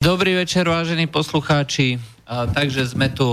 [0.00, 2.00] Dobrý večer, vážení poslucháči.
[2.24, 3.28] Takže sme tu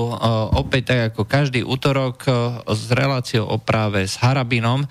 [0.52, 2.28] opäť tak ako každý útorok
[2.68, 4.84] s reláciou o práve s Harabinom.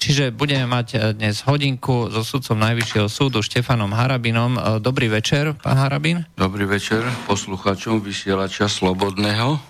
[0.00, 4.80] Čiže budeme mať dnes hodinku so sudcom Najvyššieho súdu Štefanom Harabinom.
[4.80, 6.24] Dobrý večer, pán Harabin.
[6.40, 9.60] Dobrý večer poslucháčom vysielača Slobodného.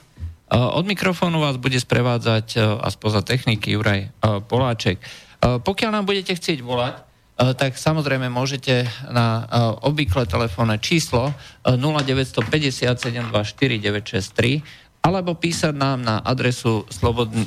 [0.55, 4.15] Od mikrofónu vás bude sprevádzať a spoza techniky Juraj
[4.47, 5.03] Poláček.
[5.43, 7.06] Pokiaľ nám budete chcieť volať,
[7.37, 11.37] tak samozrejme môžete na eh, obvyklé telefónne číslo
[11.69, 14.65] 0957249663 eh,
[15.07, 17.47] alebo písať nám na adresu, slobodný,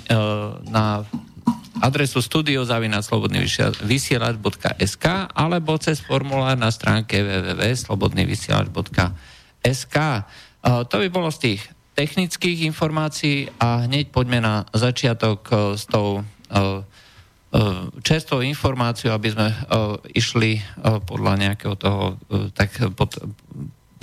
[0.71, 1.03] na
[1.83, 9.97] adresu studiozavinaclobodnyvysielač.sk alebo cez formulár na stránke www.slobodnyvysielač.sk
[10.63, 11.67] To by bolo z tých
[11.99, 16.23] technických informácií a hneď poďme na začiatok s tou
[18.05, 22.21] čerstvou informáciu, aby sme uh, išli uh, podľa nejakého toho,
[22.53, 23.17] tak pod,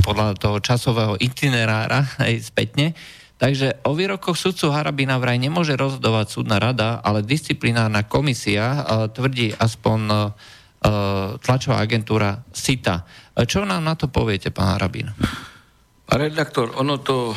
[0.03, 2.99] podľa toho časového itinerára aj spätne.
[3.37, 8.81] Takže o výrokoch sudcu Harabina vraj nemôže rozhodovať súdna rada, ale disciplinárna komisia
[9.13, 10.33] tvrdí aspoň
[11.45, 13.05] tlačová agentúra SITA.
[13.45, 15.13] Čo nám na to poviete, pán Harabin?
[16.09, 17.37] Redaktor, ono to,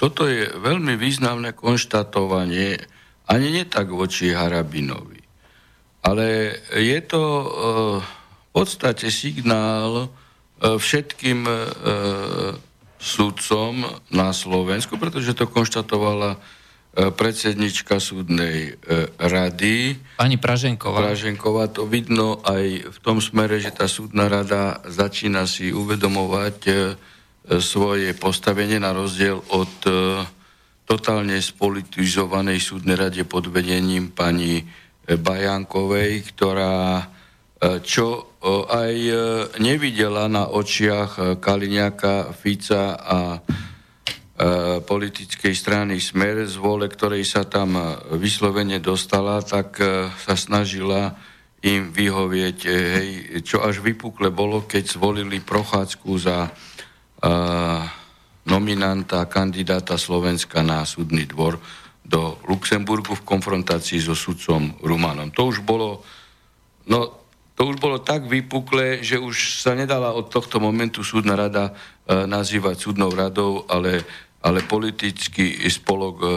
[0.00, 2.80] toto je veľmi významné konštatovanie,
[3.28, 5.15] ani nie tak voči Harabinovi
[6.06, 7.48] ale je to eh,
[7.98, 11.58] v podstate signál eh, všetkým eh,
[12.96, 13.82] súdcom
[14.14, 16.38] na Slovensku, pretože to konštatovala
[16.96, 18.80] predsednička súdnej
[19.20, 20.00] rady.
[20.16, 21.12] Pani Praženková.
[21.12, 26.88] Praženková, to vidno aj v tom smere, že tá súdna rada začína si uvedomovať
[27.60, 29.72] svoje postavenie na rozdiel od
[30.88, 34.64] totálne spolitizovanej súdnej rade pod vedením pani
[35.06, 37.04] Bajankovej, ktorá e,
[37.86, 38.22] čo e,
[38.66, 39.14] aj e,
[39.62, 43.18] nevidela na očiach Kaliňaka, Fica a
[44.84, 47.72] politickej strany Smer, z vole, ktorej sa tam
[48.20, 49.80] vyslovene dostala, tak
[50.12, 51.16] sa snažila
[51.64, 53.08] im vyhovieť, hej,
[53.40, 56.52] čo až vypukle bolo, keď zvolili Prochádzku za
[58.44, 61.56] nominanta, kandidáta Slovenska na súdny dvor
[62.06, 65.34] do Luxemburgu v konfrontácii so sudcom Rumanom.
[65.34, 66.06] To už bolo,
[66.86, 67.26] no,
[67.58, 71.74] to už bolo tak vypuklé, že už sa nedala od tohto momentu súdna rada
[72.06, 74.06] e, nazývať súdnou radou, ale,
[74.38, 76.32] ale politický spolok e, e,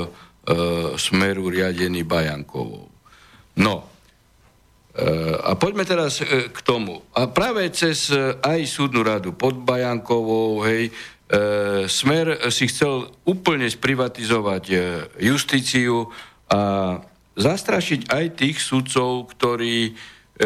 [0.98, 2.90] smeru riadený Bajankovou.
[3.60, 3.84] No,
[4.96, 5.04] e,
[5.44, 7.04] a poďme teraz e, k tomu.
[7.14, 10.90] A práve cez e, aj súdnu radu pod Bajankovou, hej,
[11.86, 14.76] Smer si chcel úplne sprivatizovať e,
[15.30, 16.10] justíciu
[16.50, 16.62] a
[17.38, 19.92] zastrašiť aj tých sudcov, ktorí e,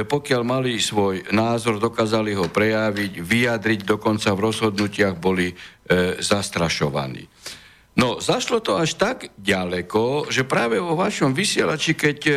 [0.04, 5.56] pokiaľ mali svoj názor, dokázali ho prejaviť, vyjadriť, dokonca v rozhodnutiach boli e,
[6.20, 7.32] zastrašovaní.
[7.96, 12.36] No, zašlo to až tak ďaleko, že práve vo vašom vysielači, keď e,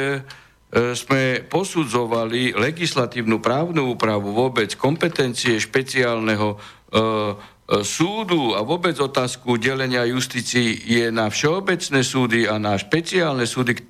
[0.94, 10.06] sme posudzovali legislatívnu právnu úpravu vôbec kompetencie špeciálneho e, E, súdu a vôbec otázku delenia
[10.06, 13.82] justícií je na všeobecné súdy a na špeciálne súdy, e,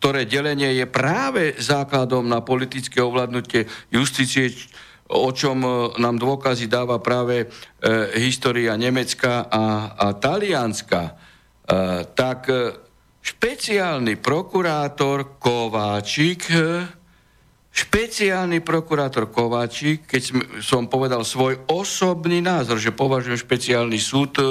[0.00, 4.48] ktoré delenie je práve základom na politické ovládnutie justície,
[5.12, 5.68] o čom e,
[6.00, 7.52] nám dôkazy dáva práve
[8.16, 11.16] história Nemecka a, a Talianska,
[12.16, 12.50] tak
[13.22, 16.50] špeciálny prokurátor Kováčik
[17.70, 20.22] špeciálny prokurátor Kováčik, keď
[20.58, 24.46] som povedal svoj osobný názor, že považujem špeciálny súd e,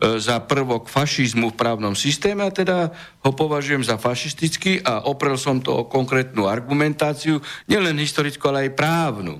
[0.00, 5.60] za prvok fašizmu v právnom systéme a teda ho považujem za fašistický a oprel som
[5.60, 9.34] to o konkrétnu argumentáciu, nielen historickú, ale aj právnu.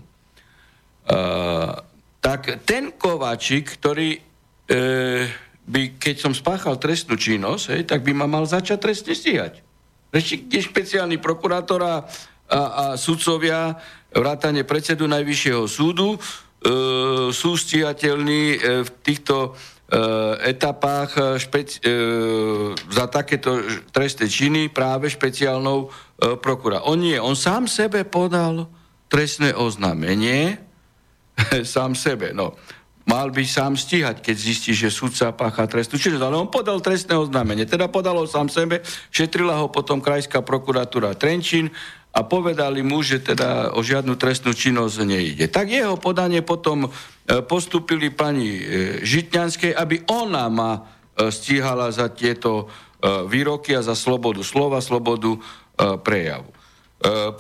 [1.11, 1.81] Uh,
[2.21, 4.21] tak ten Kováčik, ktorý e,
[5.65, 9.65] by, keď som spáchal trestnú činnosť, hej, tak by ma mal začať trestne stíhať.
[10.13, 11.95] Je špeciálny prokurátor a
[12.51, 13.79] a, a sudcovia,
[14.11, 16.19] vrátane predsedu Najvyššieho súdu, e,
[17.31, 19.51] sú stiateľní e, v týchto e,
[20.51, 21.91] etapách e, špeci- e,
[22.91, 23.63] za takéto
[23.95, 25.89] trestné činy práve špeciálnou
[26.43, 26.85] prokura.
[26.85, 28.69] On nie, on sám sebe podal
[29.09, 30.61] trestné oznámenie,
[31.65, 32.59] sám sebe, no
[33.09, 36.23] mal by sám stíhať, keď zistí, že sudca pácha trestu činnosť.
[36.23, 41.19] Ale on podal trestné oznámenie, teda podal ho sám sebe, šetrila ho potom krajská prokuratúra
[41.19, 41.75] Trenčín
[42.11, 45.47] a povedali mu, že teda o žiadnu trestnú činnosť nejde.
[45.47, 46.91] Tak jeho podanie potom e,
[47.47, 48.63] postupili pani e,
[49.07, 50.81] Žitňanskej, aby ona ma e,
[51.31, 52.71] stíhala za tieto
[53.01, 55.33] výroky a za slobodu slova, slobodu
[56.05, 56.53] prejavu.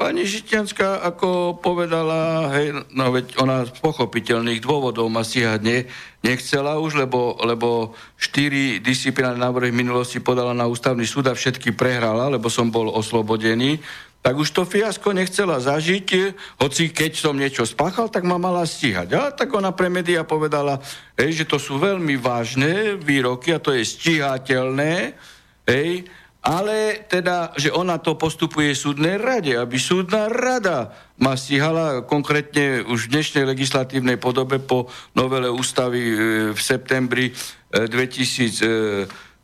[0.00, 5.84] pani Žitňanská, ako povedala, hej, no veď ona z pochopiteľných dôvodov ma stíhať ne,
[6.24, 12.32] nechcela už, lebo, lebo štyri disciplinárne návrhy minulosti podala na ústavný súd a všetky prehrala,
[12.32, 13.84] lebo som bol oslobodený
[14.20, 19.08] tak už to fiasko nechcela zažiť, hoci keď som niečo spáchal, tak ma mala stíhať.
[19.16, 20.76] A tak ona pre médiá povedala,
[21.16, 25.16] hej, že to sú veľmi vážne výroky a to je stíhateľné,
[25.64, 26.04] hej,
[26.40, 33.08] ale teda, že ona to postupuje súdnej rade, aby súdna rada ma stíhala konkrétne už
[33.08, 36.16] v dnešnej legislatívnej podobe po novele ústavy e,
[36.56, 37.28] v septembri
[37.68, 38.68] 2000 e,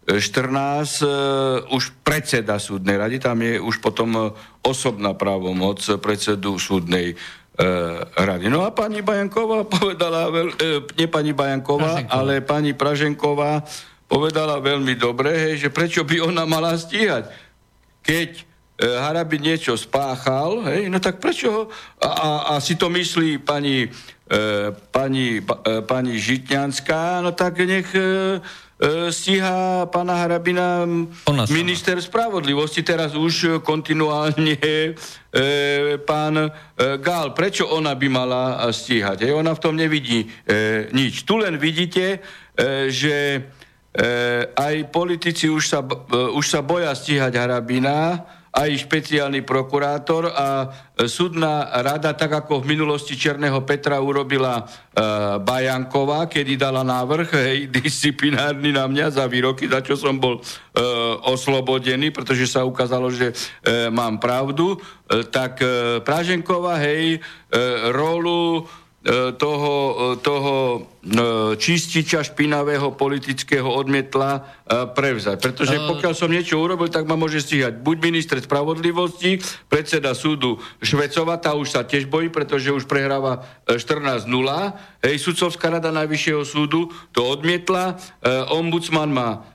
[0.07, 4.25] 14 uh, e, už predseda súdnej rady, tam je už potom uh,
[4.63, 8.47] osobná právomoc predsedu súdnej uh, rady.
[8.47, 10.31] No a pani Bajanková povedala,
[10.95, 12.15] nie pani Bajanková, Praženková.
[12.23, 13.67] ale pani Praženková
[14.07, 17.27] povedala veľmi dobre, hej, že prečo by ona mala stíhať.
[18.07, 21.63] Keď Harabin niečo spáchal, hej, no tak prečo ho...
[21.99, 27.91] A, a, a si to myslí pani, uh, pani, uh, pani Žitňanská, no tak nech...
[27.91, 28.39] E,
[29.11, 30.85] stíha pána Harabina
[31.49, 34.93] minister spravodlivosti, teraz už kontinuálne e,
[36.05, 36.49] pán e,
[37.01, 37.33] Gál.
[37.33, 39.25] Prečo ona by mala stíhať?
[39.25, 41.25] E, ona v tom nevidí e, nič.
[41.25, 42.21] Tu len vidíte,
[42.53, 43.41] e, že e,
[44.53, 50.65] aj politici už sa, e, už sa boja stíhať Harabina, aj špeciálny prokurátor a
[50.97, 57.29] e, súdna rada, tak ako v minulosti Černého Petra urobila uh, Bajanková, kedy dala návrh
[57.37, 60.45] hej, disciplinárny na mňa za výroky, za čo som bol uh,
[61.29, 64.81] oslobodený, pretože sa ukázalo, že uh, mám pravdu, uh,
[65.29, 68.65] tak uh, Praženková, hej, uh, rolu
[69.39, 70.79] toho, e, toho e,
[71.55, 75.39] čističa špinavého politického odmietla prevzať.
[75.39, 79.39] Pretože pokiaľ som niečo urobil, tak ma môže stíhať buď minister spravodlivosti,
[79.71, 84.27] predseda súdu Švecova, tá už sa tiež bojí, pretože už prehráva 14-0.
[85.07, 87.95] Hej, sudcovská rada Najvyššieho súdu to odmietla.
[88.51, 89.47] Ombudsman má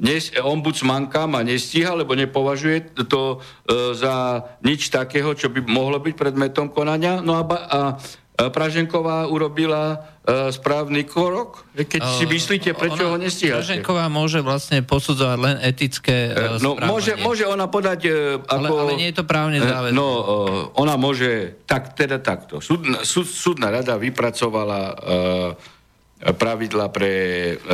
[0.00, 6.14] Nes, ombudsmanka ma nestíha, lebo nepovažuje to e, za nič takého, čo by mohlo byť
[6.16, 7.20] predmetom konania.
[7.20, 11.68] No a, a E, Praženková urobila uh, správny krok?
[11.76, 13.60] Keď si e, myslíte, prečo ona, ho nestíhate?
[13.60, 18.00] Praženková môže vlastne posudzovať len etické uh, No, môže, môže ona podať...
[18.08, 19.92] Uh, ako, ale, ale nie je to právne záväzné.
[19.92, 21.60] No, uh, ona môže...
[21.68, 22.64] Tak, teda takto.
[22.64, 25.79] Súdna, súd, súdna rada vypracovala uh,
[26.20, 27.12] pravidla pre,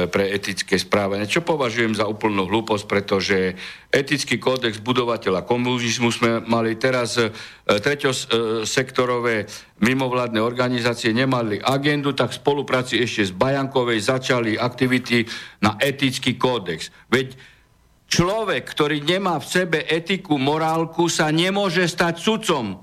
[0.07, 3.59] pre etické správanie, čo považujem za úplnú hlúposť, pretože
[3.91, 7.27] etický kódex budovateľa komunizmu sme mali teraz e,
[7.67, 9.51] treťosektorové
[9.83, 15.27] mimovládne organizácie nemali agendu, tak v spolupráci ešte s Bajankovej začali aktivity
[15.59, 16.95] na etický kódex.
[17.11, 17.35] Veď
[18.07, 22.79] človek, ktorý nemá v sebe etiku, morálku, sa nemôže stať sudcom.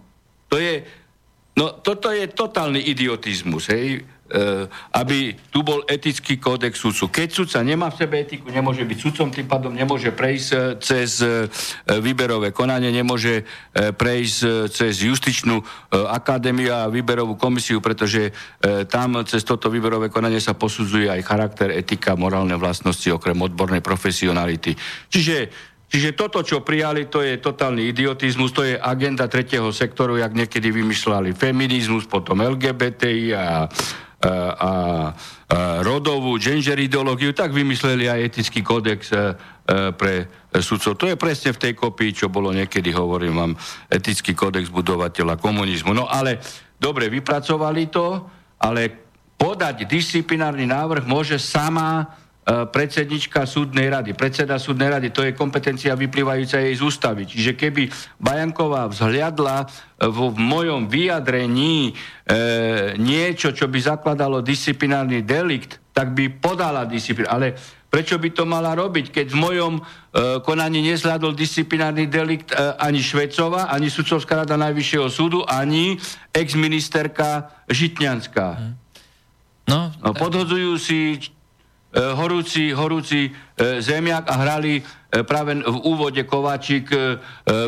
[0.52, 0.84] To je,
[1.56, 4.23] no toto je totálny idiotizmus, hej E,
[4.94, 7.14] aby tu bol etický kódex sudcu.
[7.14, 11.22] Keď sudca nemá v sebe etiku, nemôže byť sudcom, tým pádom nemôže prejsť e, cez
[11.22, 11.46] e,
[12.02, 18.34] výberové konanie, nemôže prejsť cez justičnú akadémiu a výberovú komisiu, pretože
[18.90, 24.78] tam cez toto výberové konanie sa posudzuje aj charakter, etika, morálne vlastnosti, okrem odbornej profesionality.
[25.10, 30.34] Čiže Čiže toto, čo prijali, to je totálny idiotizmus, to je agenda tretieho sektoru, jak
[30.34, 33.70] niekedy vymýšľali feminizmus, potom LGBTI a
[34.24, 34.72] a,
[35.84, 39.24] rodovú gender ideológiu, tak vymysleli aj etický kódex e, e,
[39.94, 40.26] pre
[40.58, 40.98] sudcov.
[40.98, 43.54] To je presne v tej kopii, čo bolo niekedy, hovorím vám,
[43.92, 45.94] etický kódex budovateľa komunizmu.
[45.94, 46.42] No ale
[46.80, 48.26] dobre, vypracovali to,
[48.64, 48.82] ale
[49.38, 54.12] podať disciplinárny návrh môže sama predsednička súdnej rady.
[54.20, 57.24] Predseda súdnej rady, to je kompetencia vyplývajúca jej z ústavy.
[57.24, 57.88] Čiže keby
[58.20, 59.64] Bajanková vzhliadla
[60.12, 61.94] vo v mojom vyjadrení e,
[63.00, 67.32] niečo, čo by zakladalo disciplinárny delikt, tak by podala disciplín.
[67.32, 67.56] Ale
[67.88, 69.82] prečo by to mala robiť, keď v mojom e,
[70.44, 75.96] konaní nezhľadol disciplinárny delikt e, ani Švecova, ani sudcovská rada Najvyššieho súdu, ani
[76.36, 78.48] ex-ministerka Žitňanská.
[78.60, 78.74] Hm.
[79.64, 81.33] No, no, podhodzujú si E,
[81.94, 83.32] horúci, horúci e,
[83.78, 84.84] zemiak a hrali e,
[85.22, 86.90] práve v úvode Kováčik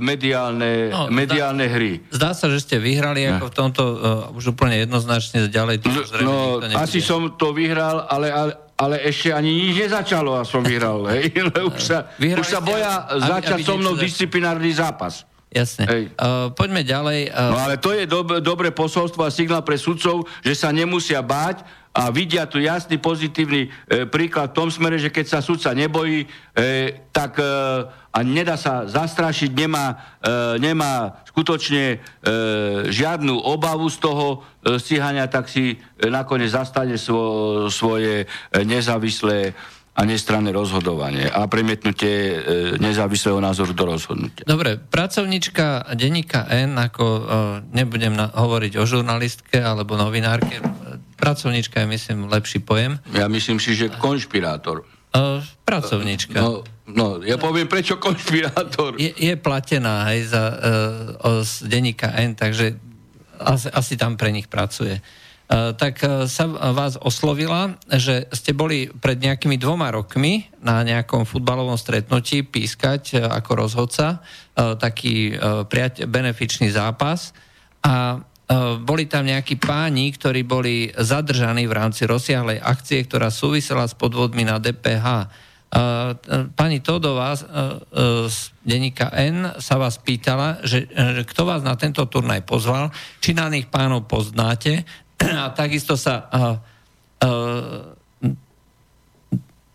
[0.01, 1.91] mediálne, no, mediálne zdá, hry.
[2.09, 3.37] Zdá sa, že ste vyhrali no.
[3.37, 5.85] ako v tomto uh, už úplne jednoznačne ďalej.
[5.85, 5.89] To
[6.25, 11.05] no, asi som to vyhral, ale, ale, ale ešte ani nič nezačalo a som vyhral.
[11.13, 11.31] Hej?
[11.75, 15.34] už, sa, už sa boja aby, začať aby so mnou disciplinárny zápas.
[15.55, 15.87] Jasne.
[15.87, 17.31] Uh, poďme ďalej.
[17.31, 17.55] Uh...
[17.55, 21.63] No ale to je dob- dobré posolstvo a signál pre sudcov, že sa nemusia báť
[21.95, 26.27] a vidia tu jasný pozitívny e, príklad v tom smere, že keď sa sudca nebojí,
[26.27, 27.47] e, tak e,
[27.87, 31.97] a nedá sa zastrašiť, nemá, e, nemá skutočne e,
[32.91, 39.55] žiadnu obavu z toho e, stíhania, tak si e, nakoniec zastane svo, svoje e, nezávislé
[39.95, 42.37] a nestranné rozhodovanie a premietnutie e,
[42.83, 44.43] nezávislého názoru do rozhodnutia.
[44.43, 47.21] Dobre, pracovnička denníka N, ako e,
[47.71, 50.59] nebudem na, hovoriť o žurnalistke alebo novinárke,
[51.15, 52.99] pracovnička je, myslím, lepší pojem.
[53.15, 54.83] Ja myslím si, že konšpirátor.
[55.15, 56.43] Uh, pracovnička.
[56.43, 58.99] No, no, ja poviem, prečo konšpirátor.
[58.99, 62.75] Je, je platená aj za, uh, z denníka N, takže
[63.39, 64.99] asi, asi tam pre nich pracuje.
[64.99, 71.29] Uh, tak uh, sa vás oslovila, že ste boli pred nejakými dvoma rokmi na nejakom
[71.29, 74.25] futbalovom stretnutí pískať uh, ako rozhodca
[74.55, 75.35] taký
[76.07, 77.35] benefičný zápas.
[77.83, 78.23] A
[78.79, 84.47] boli tam nejakí páni, ktorí boli zadržaní v rámci rozsiahlej akcie, ktorá súvisela s podvodmi
[84.47, 85.27] na DPH.
[86.55, 90.87] Pani Todová z denníka N sa vás pýtala, že
[91.27, 94.87] kto vás na tento turnaj pozval, či na nich pánov poznáte
[95.33, 96.29] a takisto sa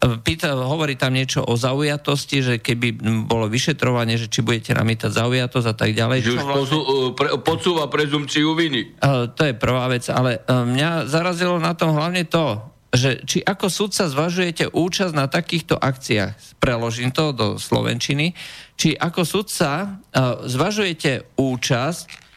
[0.00, 5.66] Pýta, hovorí tam niečo o zaujatosti, že keby bolo vyšetrovanie, že či budete namýtať zaujatosť
[5.68, 6.18] a tak ďalej.
[6.24, 6.56] Že už vlastne...
[6.56, 6.78] pozú,
[7.12, 8.96] pre, podsúva prezumciu viny.
[8.96, 12.64] Uh, to je prvá vec, ale uh, mňa zarazilo na tom hlavne to,
[12.96, 18.32] že či ako sudca zvažujete účasť na takýchto akciách, preložím to do Slovenčiny,
[18.80, 22.29] či ako sudca uh, zvažujete účasť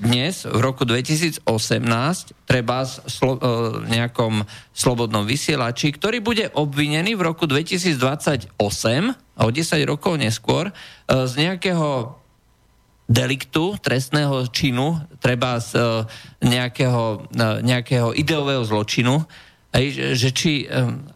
[0.00, 1.44] dnes, v roku 2018,
[2.48, 8.56] treba slo, uh, nejakom slobodnom vysielači, ktorý bude obvinený v roku 2028,
[9.36, 12.16] o 10 rokov neskôr, uh, z nejakého
[13.06, 16.02] deliktu, trestného činu, treba z
[16.42, 17.30] nejakého,
[17.62, 19.22] nejakého ideového zločinu,
[19.76, 20.64] Hej, že či,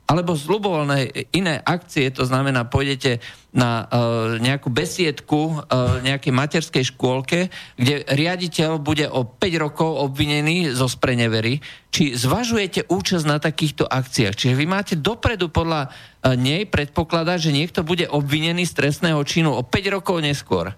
[0.04, 3.24] alebo z ľubovoľnej iné akcie, to znamená, pôjdete
[3.56, 7.48] na uh, nejakú besiedku uh, nejakej materskej škôlke,
[7.80, 14.36] kde riaditeľ bude o 5 rokov obvinený zo sprenevery, či zvažujete účasť na takýchto akciách.
[14.36, 19.56] Čiže vy máte dopredu podľa uh, nej predpokladať, že niekto bude obvinený z trestného činu
[19.56, 20.76] o 5 rokov neskôr.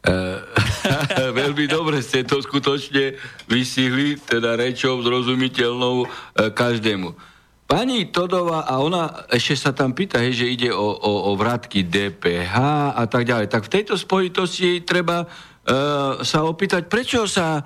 [0.00, 0.40] Uh,
[1.40, 6.08] veľmi dobre ste to skutočne vysihli, teda rečou zrozumiteľnou uh,
[6.56, 7.12] každému.
[7.70, 11.86] Pani Todová, a ona ešte sa tam pýta, hej, že ide o, o, o vrátky
[11.86, 12.56] DPH
[12.96, 13.46] a tak ďalej.
[13.46, 17.62] Tak v tejto spojitosti treba uh, sa opýtať, prečo sa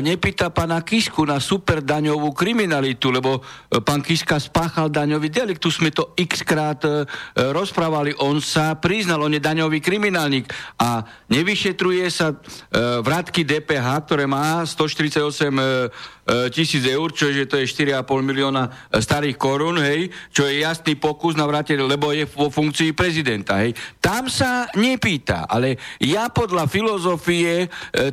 [0.00, 3.44] nepýta pána Kisku na super daňovú kriminalitu, lebo uh,
[3.84, 7.04] pán Kiska spáchal daňový delikt, tu sme to x krát uh,
[7.52, 10.48] rozprávali, on sa priznal, on je daňový kriminálnik
[10.80, 12.36] a nevyšetruje sa
[12.74, 15.20] vrátky DPH, ktoré má 148
[15.52, 15.88] uh,
[16.24, 20.64] E, tisíc eur, čo je, to je 4,5 milióna e, starých korún, hej, čo je
[20.64, 23.76] jasný pokus na vrátenie, lebo je vo funkcii prezidenta, hej.
[24.00, 27.66] Tam sa nepýta, ale ja podľa filozofie e,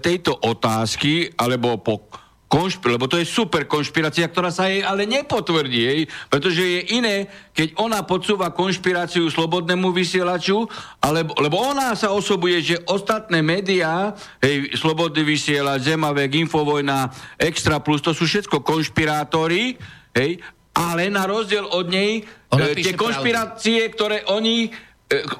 [0.03, 2.09] tejto otázky, alebo po
[2.51, 7.31] konšpir- lebo to je super konšpirácia, ktorá sa jej ale nepotvrdí, jej, pretože je iné,
[7.55, 10.67] keď ona podsúva konšpiráciu slobodnému vysielaču,
[10.99, 14.11] alebo, lebo ona sa osobuje, že ostatné médiá,
[14.43, 17.07] hej, slobodný vysielač, Zemavek, Infovojna,
[17.39, 19.79] Extra Plus, to sú všetko konšpirátori,
[20.11, 20.43] hej,
[20.75, 22.19] ale na rozdiel od nej,
[22.51, 23.95] e, tie konšpirácie, pravdu.
[23.95, 24.71] ktoré oni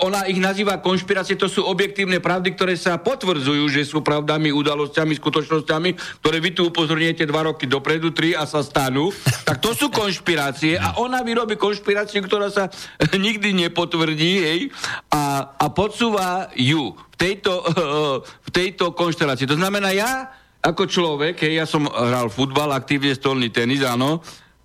[0.03, 5.15] ona ich nazýva konšpirácie, to sú objektívne pravdy, ktoré sa potvrdzujú, že sú pravdami, udalosťami,
[5.15, 9.15] skutočnosťami, ktoré vy tu upozorniete dva roky dopredu, tri a sa stanú.
[9.47, 12.67] Tak to sú konšpirácie a ona vyrobí konšpiráciu, ktorá sa
[13.15, 14.61] nikdy nepotvrdí hej,
[15.07, 17.63] a, a podsúva ju v tejto,
[18.47, 19.47] v tejto konštelácii.
[19.47, 24.21] To znamená, ja ako človek, hej, ja som hral futbal, aktívne stolný tenis, áno,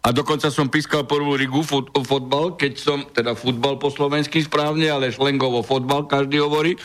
[0.07, 4.87] a dokonca som pískal prvú rigu fut, fotbal, keď som, teda futbal po slovensky správne,
[4.87, 6.79] ale šlengovo fotbal, každý hovorí.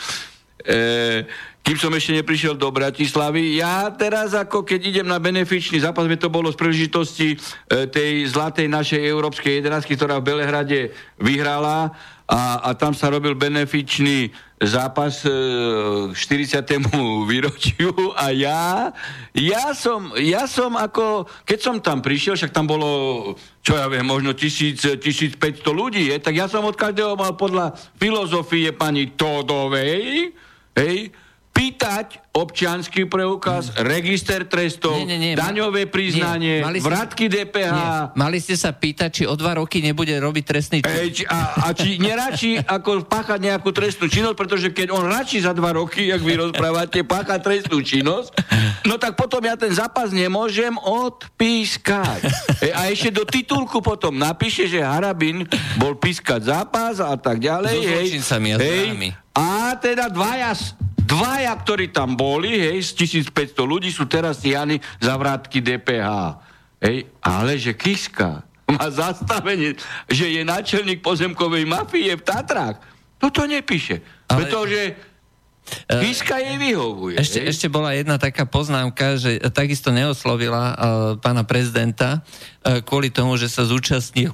[0.58, 1.22] E,
[1.62, 3.54] kým som ešte neprišiel do Bratislavy.
[3.62, 7.36] Ja teraz, ako keď idem na benefičný zápas, to bolo z príležitosti e,
[7.86, 10.90] tej zlatej našej európskej jedenásky, ktorá v Belehrade
[11.22, 11.94] vyhrala
[12.26, 15.32] a, a tam sa robil benefičný zápas e,
[16.14, 16.62] 40.
[17.30, 18.94] výročiu a ja,
[19.34, 22.88] ja som, ja som ako, keď som tam prišiel, však tam bolo,
[23.66, 27.74] čo ja viem, možno 1000, 1500 ľudí, je, tak ja som od každého mal podľa
[27.98, 30.30] filozofie pani Todovej,
[30.78, 31.10] hej,
[31.62, 33.86] pýtať občianský preukaz, mm.
[33.86, 37.70] register trestov, nie, nie, nie, daňové priznanie, nie, vratky DPH.
[37.70, 37.88] Nie,
[38.18, 40.90] mali ste sa pýtať, či o dva roky nebude robiť trestný čin.
[40.90, 45.46] Ej, či, a, a či neradší ako páchať nejakú trestnú činnosť, pretože keď on radší
[45.46, 48.34] za dva roky, jak vy rozprávate, páchať trestnú činnosť,
[48.90, 52.26] no tak potom ja ten zápas nemôžem odpískať.
[52.58, 55.46] Ej, a ešte do titulku potom napíše, že Harabin
[55.78, 57.76] bol pískať zápas a tak ďalej.
[57.76, 58.08] So hej,
[58.58, 60.52] hej, a teda dvaja
[61.12, 66.08] Dvaja, ktorí tam boli, hej, z 1500 ľudí sú teraz stíhaní za vrátky DPH.
[66.80, 69.76] Hej, ale že Kiska má zastavenie,
[70.08, 72.80] že je náčelník pozemkovej mafie v Tatrách.
[73.20, 74.00] Toto nepíše.
[74.32, 74.48] Ale...
[74.48, 74.80] Pretože
[75.86, 77.20] e, Kiska jej vyhovuje.
[77.20, 80.76] Ešte, ešte bola jedna taká poznámka, že takisto neoslovila uh,
[81.20, 82.24] pána prezidenta
[82.64, 84.32] uh, kvôli tomu, že sa zúčastnil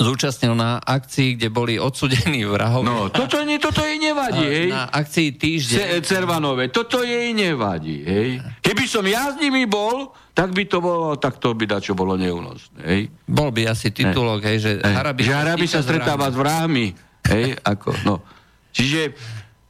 [0.00, 2.88] zúčastnil na akcii, kde boli odsudení vrahovia.
[2.88, 4.68] No, toto, nie, toto jej nevadí, hej.
[4.72, 5.76] Na akcii týždeň.
[5.76, 8.40] Ce, Cervanové, toto jej nevadí, hej.
[8.64, 12.16] Keby som ja s nimi bol, tak by to bolo, tak to by dačo bolo
[12.16, 13.02] neúnosné, hej.
[13.28, 16.96] Bol by asi titulok, hej, že Harabi, že Harabi sa stretáva s vrahmi,
[17.28, 18.24] hej, ako, no.
[18.72, 19.12] Čiže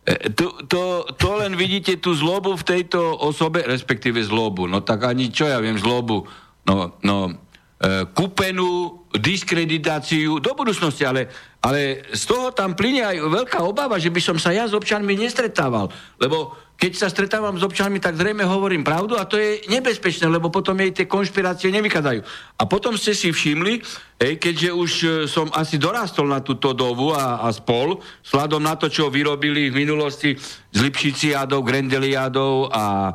[0.07, 5.11] e, to, to, to len vidíte tú zlobu v tejto osobe, respektíve zlobu, no tak
[5.11, 6.23] ani čo ja viem, zlobu,
[6.71, 7.35] no, no,
[7.83, 11.27] e, kúpenú diskreditáciu do budúcnosti, ale,
[11.59, 15.19] ale z toho tam plyne aj veľká obava, že by som sa ja s občanmi
[15.19, 15.91] nestretával.
[16.23, 20.49] Lebo keď sa stretávam s občanmi, tak zrejme hovorím pravdu a to je nebezpečné, lebo
[20.49, 22.25] potom jej tie konšpirácie nevykladajú.
[22.57, 23.85] A potom ste si všimli,
[24.17, 28.81] hej, keďže už e, som asi dorastol na túto dovu a, a spol, sladom na
[28.81, 30.33] to, čo vyrobili v minulosti
[30.73, 33.13] z Lipšiciádov, Grendeliádov a,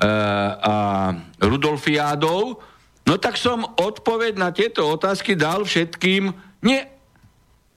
[0.00, 0.08] e,
[0.56, 0.74] a
[1.36, 2.71] Rudolfiádov,
[3.02, 6.30] No tak som odpoveď na tieto otázky dal všetkým,
[6.62, 6.80] nie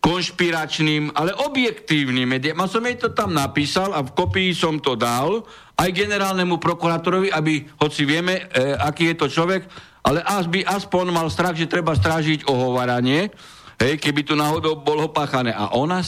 [0.05, 2.61] konšpiračným, ale objektívnym médiám.
[2.61, 5.41] A som jej to tam napísal a v kopii som to dal
[5.81, 9.65] aj generálnemu prokurátorovi, aby, hoci vieme, e, aký je to človek,
[10.05, 13.33] ale by aspoň mal strach, že treba strážiť ohovaranie,
[13.81, 15.49] hej, keby tu náhodou bolo páchané.
[15.49, 16.05] A ona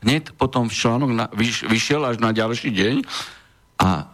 [0.00, 2.96] hneď potom v článok na, vyš, vyšiel až na ďalší deň
[3.76, 4.13] a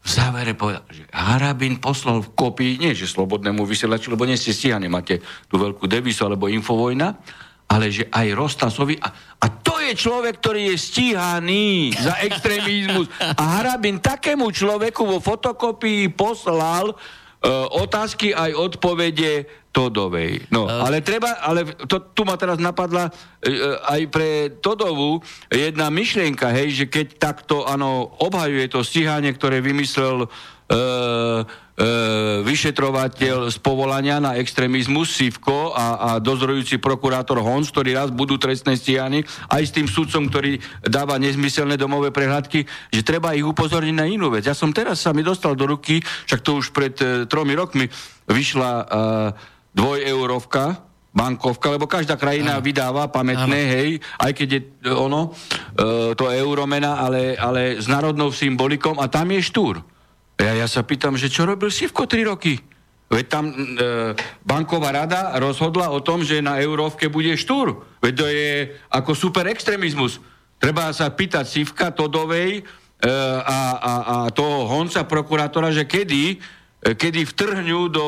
[0.00, 4.56] v závere povedal, že Harabin poslal v kopii, nie že slobodnému vysielaču, lebo nie ste
[4.56, 7.20] stíhaní, máte tú veľkú devisu alebo infovojna,
[7.70, 8.98] ale že aj Rostasovi.
[8.98, 13.06] A, a to je človek, ktorý je stíhaný za extrémizmus.
[13.20, 16.96] A Harabin takému človeku vo fotokopii poslal
[17.72, 20.50] otázky aj odpovede Todovej.
[20.50, 23.14] No, ale treba, ale to, tu ma teraz napadla uh,
[23.86, 30.26] aj pre Todovú jedna myšlienka, hej, že keď takto, áno, obhajuje to stíhanie, ktoré vymyslel
[32.46, 38.76] vyšetrovateľ z povolania na extrémizmus Sivko a, a dozorujúci prokurátor Hons, ktorí raz budú trestné
[38.76, 44.06] stíhaní, aj s tým sudcom, ktorý dáva nezmyselné domové prehľadky, že treba ich upozorniť na
[44.06, 44.46] inú vec.
[44.46, 47.88] Ja som teraz sa mi dostal do ruky, však to už pred uh, tromi rokmi
[48.28, 48.86] vyšla uh,
[49.74, 52.64] dvojeurovka, bankovka, lebo každá krajina ano.
[52.64, 53.72] vydáva pamätné, ano.
[53.74, 53.88] hej,
[54.22, 55.34] aj keď je e, ono,
[55.74, 59.82] e, to euromena, ale, ale s národnou symbolikom a tam je štúr.
[60.40, 62.56] Ja, ja sa pýtam, že čo robil Sivko tri roky?
[63.12, 63.54] Veď tam e,
[64.40, 67.84] banková rada rozhodla o tom, že na eurovke bude štúr.
[68.00, 68.50] Veď to je
[68.88, 70.22] ako super extrémizmus.
[70.56, 72.62] Treba sa pýtať Sivka Todovej e,
[73.44, 76.40] a, a, a toho Honca prokurátora, že kedy
[76.80, 78.04] E, kedy vtrhňu do...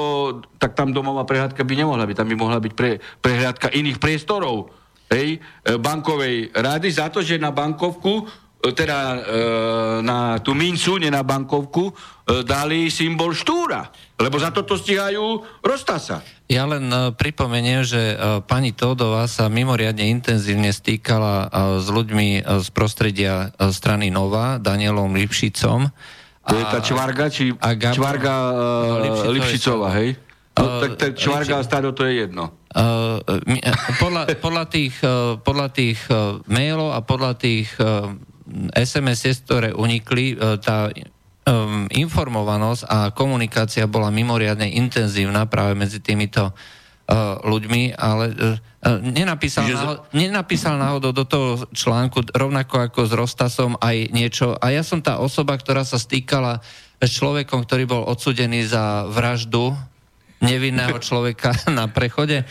[0.56, 4.72] Tak tam domová prehľadka by nemohla byť, tam by mohla byť pre, prehľadka iných priestorov
[5.12, 5.38] hej, e,
[5.76, 8.24] bankovej rady za to, že na bankovku
[8.64, 9.18] e, teda e,
[10.00, 11.92] na tú mincu, nie na bankovku,
[12.46, 13.90] dali symbol štúra.
[14.18, 16.22] Lebo za toto stíhajú Rostasa.
[16.46, 21.46] Ja len e, pripomeniem, že e, pani Todová sa mimoriadne intenzívne stýkala e,
[21.80, 25.90] s ľuďmi e, z prostredia e, strany Nova, Danielom Lipšicom,
[26.42, 30.18] to je tá čvarga, či a Gabor, čvarga uh, Lipšicová, hej?
[30.58, 32.50] No, uh, tak, tak čvarga a stádo to je jedno.
[32.74, 33.22] Uh,
[34.02, 38.10] podľa, podľa tých, uh, podľa tých uh, mailov a podľa tých uh,
[38.74, 40.90] SMS, ktoré unikli, tá
[41.46, 49.66] um, informovanosť a komunikácia bola mimoriadne intenzívna práve medzi týmito uh, ľuďmi, ale uh, nenapísal,
[49.66, 49.74] že...
[49.74, 54.54] náhod, nenapísal náhodou do toho článku, rovnako ako s Rostasom, aj niečo.
[54.58, 56.62] A ja som tá osoba, ktorá sa stýkala
[57.02, 59.74] s človekom, ktorý bol odsudený za vraždu
[60.42, 62.42] nevinného človeka na prechode.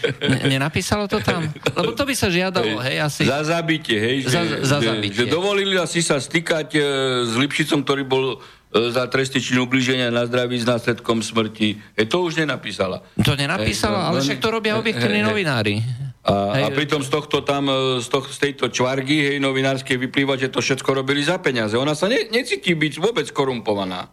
[0.48, 1.52] Nenapísalo to tam?
[1.76, 3.24] Lebo to by sa žiadalo, hej, asi.
[3.28, 4.16] Za zabitie, hej.
[4.28, 5.28] Že, za, za zabitie.
[5.28, 6.82] Že dovolili asi sa stýkať e,
[7.28, 8.40] s Lipšicom, ktorý bol
[8.72, 11.76] E, za trestičnú ubliženia na zdraví s následkom smrti.
[11.92, 13.04] E, to už nenapísala.
[13.20, 15.84] To nenapísala, e, ale však to robia objektívni novinári.
[16.24, 20.40] A, a pritom z tohto tam, e, z, toh, z tejto čvargy, hej, novinárskej vyplýva,
[20.40, 21.76] že to všetko robili za peniaze.
[21.76, 24.08] Ona sa ne, necíti byť vôbec korumpovaná.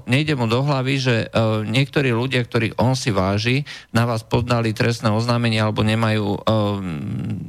[0.04, 1.33] nejde mu do hlavy, že
[1.64, 3.64] niektorí ľudia, ktorých on si váži,
[3.96, 6.44] na vás podali trestné oznámenie alebo nemajú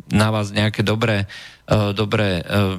[0.08, 1.28] na vás nejaké dobré
[1.61, 1.61] E,
[1.96, 2.78] dobré, e,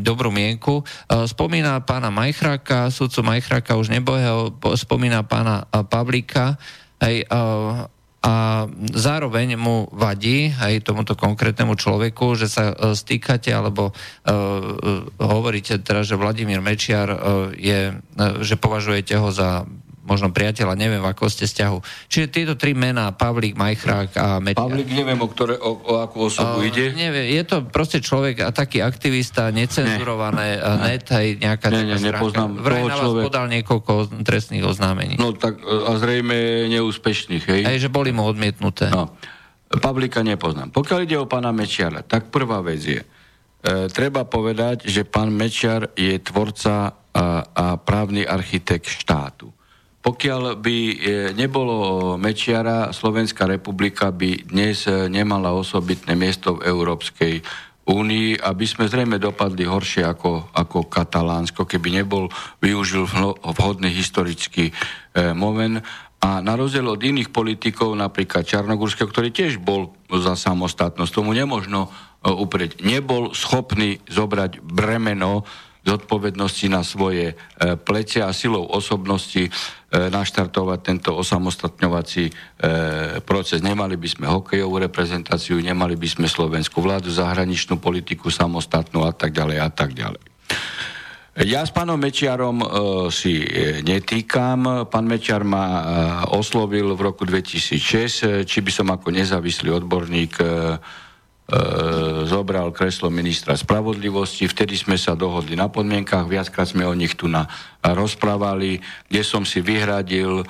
[0.00, 0.80] dobrú mienku.
[0.80, 0.84] E,
[1.28, 6.56] spomína pána Majchráka, sudcu Majchráka už nebohého, spomína pána Pavlíka,
[6.96, 7.28] aj,
[8.26, 16.10] a zároveň mu vadí aj tomuto konkrétnemu človeku, že sa stýkate alebo uh, hovoríte teraz,
[16.10, 19.62] že Vladimír Mečiar uh, je, uh, že považujete ho za
[20.06, 22.08] možno priateľa, neviem, ako ste vzťahu.
[22.08, 24.62] Čiže tieto tri mená, Pavlík, Majchrák a Metia.
[24.62, 26.94] Pavlík, neviem, o, ktoré, o, o akú osobu uh, ide.
[26.94, 30.94] Neviem, je to proste človek a taký aktivista, necenzurované, ne.
[30.94, 33.22] net, aj nejaká ne, ne, nepoznám Vraj na vás človek...
[33.26, 33.92] podal niekoľko
[34.22, 35.14] trestných oznámení.
[35.18, 37.62] No tak a zrejme neúspešných, hej?
[37.66, 38.88] Aj, že boli mu odmietnuté.
[38.88, 39.12] No.
[39.66, 40.70] Pavlíka nepoznám.
[40.70, 43.06] Pokiaľ ide o pána Mečiara, tak prvá vec je, e,
[43.90, 49.50] treba povedať, že pán Mečiar je tvorca a, a právny architekt štátu.
[50.06, 50.96] Pokiaľ by e,
[51.34, 57.42] nebolo Mečiara, Slovenská republika by dnes e, nemala osobitné miesto v Európskej
[57.90, 62.30] únii, aby sme zrejme dopadli horšie ako, ako Katalánsko, keby nebol
[62.62, 63.02] využil
[63.42, 64.74] vhodný historický e,
[65.34, 65.82] moment.
[66.22, 71.90] A na rozdiel od iných politikov, napríklad Čarnogórského, ktorý tiež bol za samostatnosť, tomu nemožno
[72.22, 75.42] uprieť, nebol schopný zobrať bremeno
[75.86, 77.38] zodpovednosti na svoje
[77.86, 79.46] plece a silou osobnosti
[79.96, 82.32] naštartovať tento osamostatňovací e,
[83.24, 83.64] proces.
[83.64, 89.32] Nemali by sme hokejovú reprezentáciu, nemali by sme slovenskú vládu, zahraničnú politiku samostatnú a tak
[89.32, 90.22] ďalej a tak ďalej.
[91.36, 92.66] Ja s pánom Mečiarom e,
[93.12, 93.44] si
[93.84, 94.88] netýkam.
[94.88, 95.80] Pán Mečiar ma e,
[96.32, 101.05] oslovil v roku 2006, či by som ako nezávislý odborník e, E,
[102.26, 104.50] zobral kreslo ministra spravodlivosti.
[104.50, 107.46] Vtedy sme sa dohodli na podmienkach, viackrát sme o nich tu na,
[107.94, 110.44] rozprávali, kde som si vyhradil e,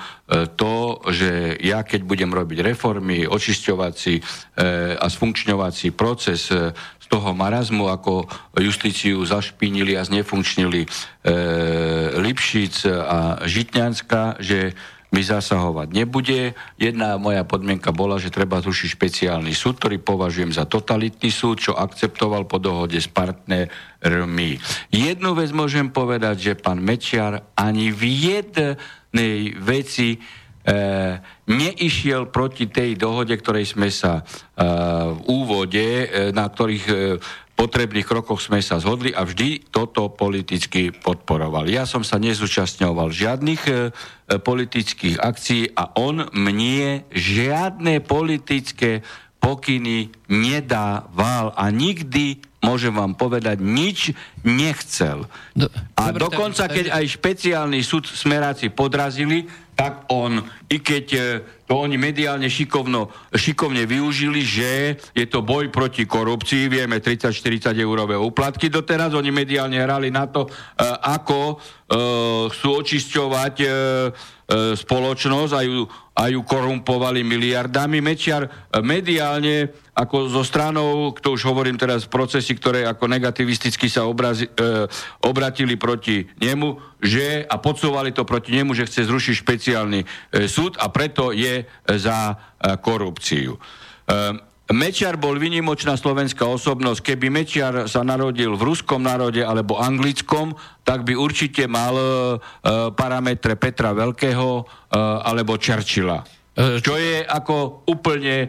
[0.57, 4.21] to, že ja keď budem robiť reformy, očisťovací e,
[4.97, 8.25] a sfunkčňovací proces e, z toho marazmu, ako
[8.57, 10.87] justíciu zašpinili a znefunkčnili e,
[12.17, 14.73] Lipšic a Žitňanská, že
[15.11, 16.51] mi zasahovať nebude.
[16.75, 21.71] Jedna moja podmienka bola, že treba zrušiť špeciálny súd, ktorý považujem za totalitný súd, čo
[21.79, 24.59] akceptoval po dohode s partnermi.
[24.91, 28.03] Jednu vec môžem povedať, že pán Mečiar ani v
[28.35, 30.19] jednej veci e,
[31.47, 34.23] neišiel proti tej dohode, ktorej sme sa e,
[35.15, 36.95] v úvode, e, na ktorých e,
[37.57, 41.65] potrebných krokoch sme sa zhodli a vždy toto politicky podporoval.
[41.65, 43.73] Ja som sa nezúčastňoval žiadnych e,
[44.37, 49.01] politických akcií a on mne žiadne politické
[49.41, 54.11] pokyny nedával a nikdy môžem vám povedať, nič
[54.43, 55.25] nechcel.
[55.55, 60.41] Do, a dobre, dokonca, tak, keď aj špeciálny súd smeráci podrazili, tak on,
[60.73, 61.21] i keď e,
[61.69, 68.17] to oni mediálne šikovno, šikovne využili, že je to boj proti korupcii, vieme 30-40 eurové
[68.17, 70.81] úplatky doteraz, oni mediálne hrali na to, e,
[71.13, 71.55] ako e,
[72.49, 73.55] chcú očisťovať
[74.47, 75.83] spoločnosť a ju,
[76.15, 77.99] a ju korumpovali miliardami.
[77.99, 78.47] Mečiar
[78.79, 84.85] mediálne ako zo stranou, to už hovorím teraz, procesy, ktoré ako negativisticky sa obrazi, e,
[85.25, 90.07] obratili proti nemu, že a podsúvali to proti nemu, že chce zrušiť špeciálny e,
[90.45, 91.65] súd a preto je
[91.97, 92.35] za e,
[92.77, 93.57] korupciu.
[93.57, 96.99] E, Mečiar bol vynimočná slovenská osobnosť.
[96.99, 102.05] Keby Mečiar sa narodil v ruskom národe alebo anglickom, tak by určite mal e,
[102.91, 104.63] parametre Petra Veľkého e,
[104.99, 106.36] alebo Churchilla.
[106.57, 108.47] E, čo je ako úplne e,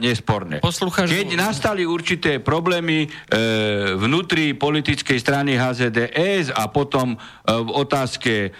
[0.00, 0.64] nesporné.
[0.64, 1.12] Poslucháš...
[1.12, 3.08] Keď nastali určité problémy e,
[4.00, 8.50] vnútri politickej strany HZDS a potom e, v otázke e,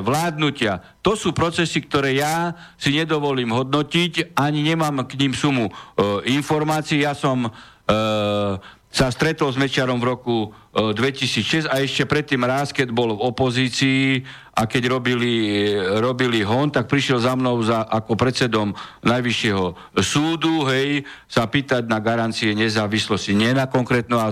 [0.00, 5.72] vládnutia, to sú procesy, ktoré ja si nedovolím hodnotiť, ani nemám k ním sumu e,
[6.32, 7.04] informácií.
[7.04, 7.50] Ja som e,
[8.88, 10.36] sa stretol s Mečiarom v roku
[10.78, 14.22] 2006 e, a ešte predtým raz, keď bol v opozícii
[14.58, 15.70] a keď robili,
[16.02, 18.74] robili hon, tak prišiel za mnou za, ako predsedom
[19.06, 24.26] Najvyššieho súdu, hej, sa pýtať na garancie nezávislosti, nie na konkrétnu e,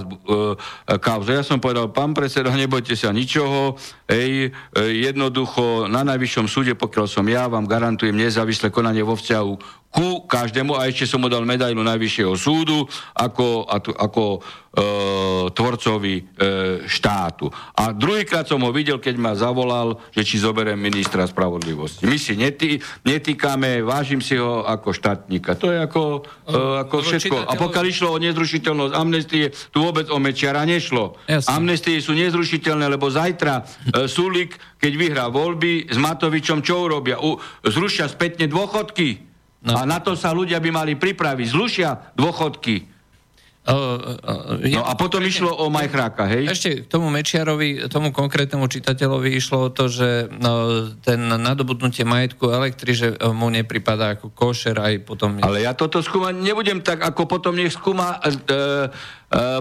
[0.99, 1.31] kauzu.
[1.31, 3.79] Ja som povedal, pán predseda, nebojte sa ničoho,
[4.11, 9.87] hej, e, jednoducho na Najvyššom súde, pokiaľ som ja, vám garantujem nezávislé konanie vo vzťahu
[9.97, 12.85] ku každému a ešte som mu dal medailu Najvyššieho súdu
[13.17, 13.65] ako,
[13.97, 14.45] ako
[15.57, 16.23] tvorcovi e,
[16.85, 17.49] štátu.
[17.73, 22.05] A druhýkrát som ho videl, keď ma zavolal, že či zoberiem ministra spravodlivosti.
[22.05, 25.57] My si netý, netýkame, vážim si ho ako štátnika.
[25.57, 26.03] To je ako,
[26.45, 26.53] e,
[26.85, 27.37] ako všetko.
[27.49, 31.17] A pokiaľ išlo o nezrušiteľnosť amnestie, tu vôbec o Mečiara nešlo.
[31.25, 31.49] Jasne.
[31.57, 37.17] Amnestie sú nezrušiteľné, lebo zajtra e, Sulik, keď vyhrá voľby s Matovičom, čo urobia?
[37.17, 39.25] U, zrušia spätne dôchodky.
[39.67, 39.73] No.
[39.73, 41.47] A na to sa ľudia by mali pripraviť.
[41.49, 42.96] Zlušia dôchodky.
[43.67, 46.47] Uh, uh, uh, no a potom ešte, išlo o Majchráka, hej?
[46.47, 52.47] Ešte k tomu Mečiarovi, tomu konkrétnemu čitateľovi išlo o to, že no, ten nadobudnutie majetku
[52.47, 55.43] elektri, že mu nepripadá ako košer aj potom...
[55.43, 58.93] Ale ja toto skúmať nebudem tak, ako potom nech skúma Uh,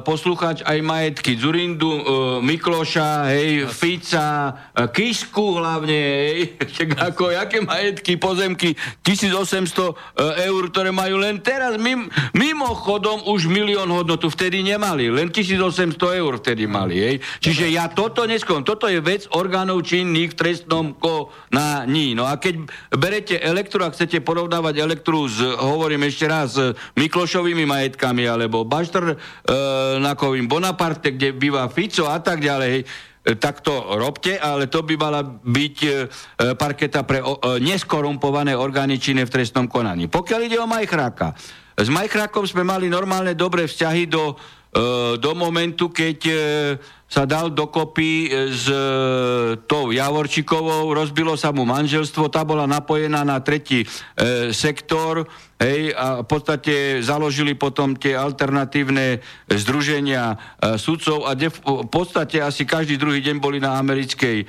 [0.06, 2.00] poslúchať aj majetky Zurindu, uh,
[2.38, 6.54] Mikloša, hej, Fica, uh, Kisku hlavne, hej,
[7.10, 9.94] ako, jaké majetky, pozemky, 1800 uh,
[10.38, 12.06] eur, ktoré majú len teraz, mim,
[12.38, 17.16] mimochodom už milión hodnotu vtedy nemali, len 1800 eur vtedy mali, hej.
[17.42, 22.14] Čiže ja toto neskom, toto je vec orgánov činných v trestnom konaní.
[22.14, 26.54] No a keď berete elektru a chcete porovnávať elektru s, hovorím ešte raz,
[26.94, 32.86] Miklošovými majetkami, alebo Baštr, uh, E, Nakovým Bonaparte, kde býva Fico a tak ďalej, e,
[33.40, 35.90] tak to robte, ale to by mala byť e,
[36.60, 37.24] parketa pre
[37.64, 40.12] neskorumpované orgány činné v trestnom konaní.
[40.12, 41.34] Pokiaľ ide o Majchráka,
[41.76, 44.36] s Majchrákom sme mali normálne dobré vzťahy do,
[45.16, 46.20] do momentu, keď
[47.08, 48.68] sa dal dokopy s
[49.72, 53.88] tou Javorčikovou, rozbilo sa mu manželstvo, tá bola napojená na tretí
[54.52, 55.24] sektor,
[55.56, 62.44] Hej, a v podstate založili potom tie alternatívne združenia e, sudcov a de, v podstate
[62.44, 64.46] asi každý druhý deň boli na americkej e,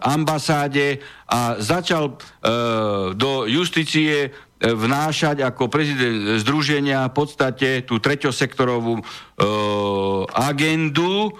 [0.00, 4.28] ambasáde a začal e, do justície e,
[4.60, 9.02] vnášať ako prezident združenia v podstate tú treťosektorovú e,
[10.32, 11.30] agendu e,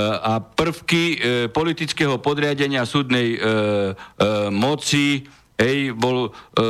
[0.00, 1.16] a prvky e,
[1.52, 3.44] politického podriadenia súdnej e, e,
[4.48, 6.64] moci Hej, bol e,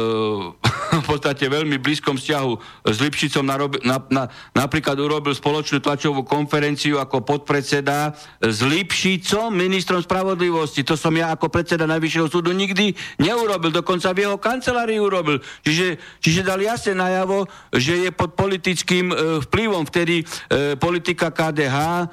[1.03, 2.53] v podstate veľmi blízkom vzťahu
[2.87, 9.99] s Lipšicom, narobi, na, na, napríklad urobil spoločnú tlačovú konferenciu ako podpredseda s Lipšicom, ministrom
[9.99, 10.87] spravodlivosti.
[10.87, 15.43] To som ja ako predseda Najvyššieho súdu nikdy neurobil, dokonca v jeho kancelárii urobil.
[15.67, 19.15] Čiže, čiže dal jasne najavo, že je pod politickým e,
[19.51, 22.05] vplyvom vtedy e, politika KDH, e,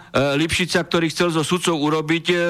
[0.41, 2.41] Lipšica, ktorý chcel zo sudcov urobiť e, e,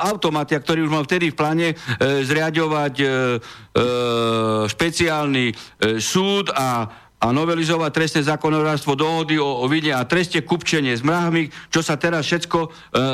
[0.00, 3.06] automatia, ktorý už mal vtedy v pláne e, zriadovať e,
[4.66, 5.54] špeciálny e,
[6.02, 11.52] súd a, a novelizovať trestné zákonodárstvo dohody o, o vine a treste kupčenie s mrahmi,
[11.70, 12.68] čo sa teraz všetko e,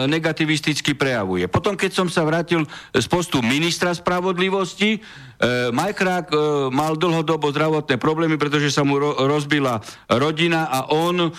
[0.09, 1.45] negativisticky prejavuje.
[1.51, 2.65] Potom, keď som sa vrátil
[2.97, 5.03] z postu ministra spravodlivosti,
[5.37, 6.37] E, Majkrák e,
[6.73, 11.31] mal dlhodobo zdravotné problémy, pretože sa mu ro- rozbila rodina a on e,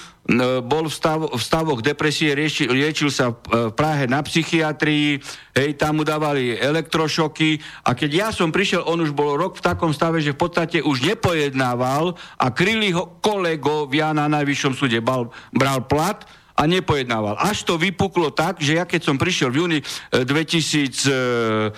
[0.67, 5.23] bol v, stav, v stavoch depresie, rieši, liečil sa v, v Prahe na psychiatrii,
[5.55, 9.63] hej, tam mu dávali elektrošoky a keď ja som prišiel, on už bol rok v
[9.63, 14.99] takom stave, že v podstate už nepojednával a kryli ho kolegovia na najvyššom súde.
[14.99, 16.27] Bal, bral plat
[16.59, 17.39] a nepojednával.
[17.39, 19.79] Až to vypuklo tak, že ja keď som prišiel v júni
[20.11, 21.71] 2009,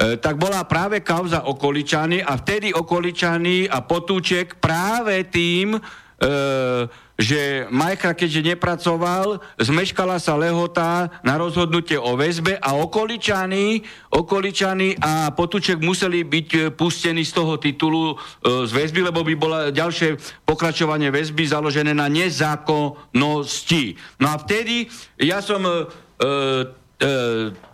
[0.00, 5.80] E, tak bola práve kauza okoličany a vtedy okoličany a potúček práve tým, e,
[7.20, 15.28] že Majka, keďže nepracoval, zmeškala sa lehota na rozhodnutie o väzbe a okoličany, okoličany a
[15.36, 20.16] Potúček museli byť e, pustení z toho titulu e, z väzby, lebo by bola ďalšie
[20.48, 24.00] pokračovanie väzby založené na nezákonnosti.
[24.16, 24.88] No a vtedy
[25.20, 25.72] ja som e,
[27.04, 27.08] e,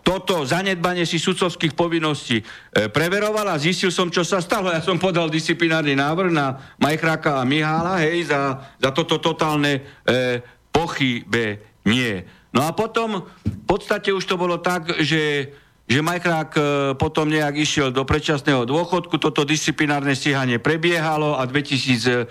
[0.07, 2.45] toto zanedbanie si sudcovských povinností e,
[2.87, 4.71] preveroval a zistil som, čo sa stalo.
[4.71, 10.39] Ja som podal disciplinárny návrh na Majchráka a Mihála, hej, za, za toto totálne e,
[10.71, 12.23] pochybenie.
[12.55, 15.51] No a potom v podstate už to bolo tak, že
[15.87, 16.63] že Majchrák e,
[16.99, 22.27] potom nejak išiel do predčasného dôchodku, toto disciplinárne stíhanie prebiehalo a v 2011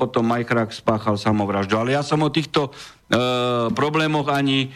[0.00, 1.76] potom Majchrák spáchal samovraždu.
[1.76, 2.72] Ale ja som o týchto
[3.10, 3.18] e,
[3.72, 4.70] problémoch ani e,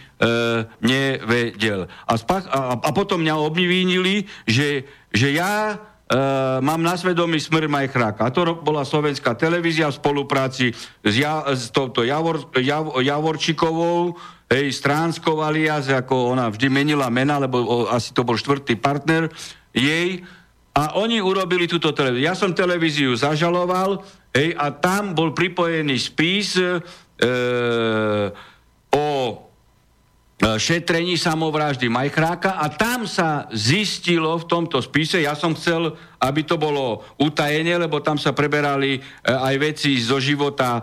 [0.85, 1.89] nevedel.
[2.05, 5.77] A, spach, a, a potom mňa obvinili, že, že ja e,
[6.61, 8.29] mám na svedomí smrť Majchráka.
[8.29, 10.73] A to bola slovenská televízia v spolupráci
[11.05, 14.17] s, ja, s touto Javor, Jav, Javorčikovou,
[14.53, 19.29] hej, Stránskou alias, ako ona vždy menila mena, lebo o, asi to bol štvrtý partner
[19.73, 20.25] jej,
[20.79, 22.31] a oni urobili túto televíziu.
[22.31, 23.99] Ja som televíziu zažaloval,
[24.31, 26.55] hej, a tam bol pripojený spis
[28.95, 29.09] o
[30.39, 36.43] E, šetrení samovraždy Majchráka a tam sa zistilo v tomto spise, ja som chcel, aby
[36.43, 39.01] to bolo utajenie, lebo tam sa preberali e,
[39.31, 40.83] aj veci zo života e,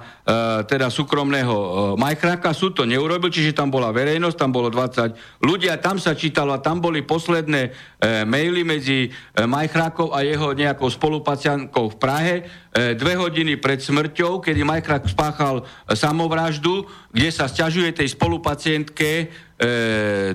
[0.63, 5.80] teda súkromného Majchráka, súd to neurobil, čiže tam bola verejnosť, tam bolo 20 ľudí a
[5.80, 7.93] tam sa čítalo a tam boli posledné
[8.28, 12.36] maily medzi Majchrákov a jeho nejakou spolupaciankou v Prahe
[12.76, 19.26] dve hodiny pred smrťou, kedy Majchrák spáchal samovraždu, kde sa sťažuje tej spolupacientke e,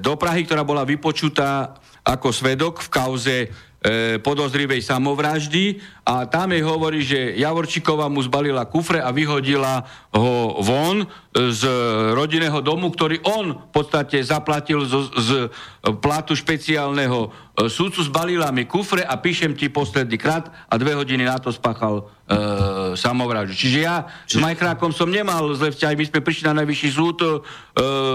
[0.01, 3.37] do Prahy, ktorá bola vypočutá ako svedok v kauze
[3.81, 10.61] e, podozrivej samovraždy a tam jej hovorí, že Javorčíková mu zbalila kufre a vyhodila ho
[10.61, 11.63] von z
[12.13, 15.31] rodinného domu, ktorý on v podstate zaplatil z, z
[15.81, 21.25] platu špeciálneho e, súdcu, zbalila mi kufre a píšem ti posledný krát a dve hodiny
[21.25, 22.37] na to spáchal e,
[23.01, 23.57] samovraždu.
[23.57, 24.37] Čiže ja Čiže...
[24.37, 27.19] s Majchrákom som nemal zle vzťahy, my sme prišli na najvyšší súd.
[27.25, 27.41] E,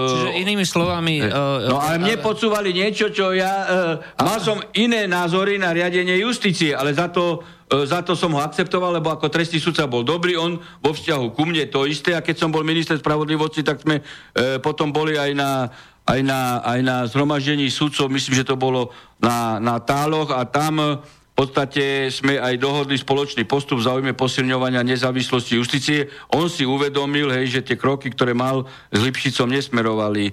[0.06, 1.26] Čiže inými slovami...
[1.26, 1.30] E,
[1.66, 3.52] no ale mne podsúvali niečo, čo ja...
[3.66, 8.30] E, mal som iné názory na riadenie justície, ale za to E, za to som
[8.30, 12.14] ho akceptoval, lebo ako trestný sudca bol dobrý, on vo vzťahu ku mne to isté
[12.14, 15.66] a keď som bol minister spravodlivosti, tak sme e, potom boli aj na,
[16.06, 21.02] aj, na, aj na zhromaždení sudcov, myslím, že to bolo na, na táloch a tam
[21.36, 26.08] v podstate sme aj dohodli spoločný postup v záujme posilňovania nezávislosti justície.
[26.32, 30.32] On si uvedomil, hej, že tie kroky, ktoré mal s Lipšicom, nesmerovali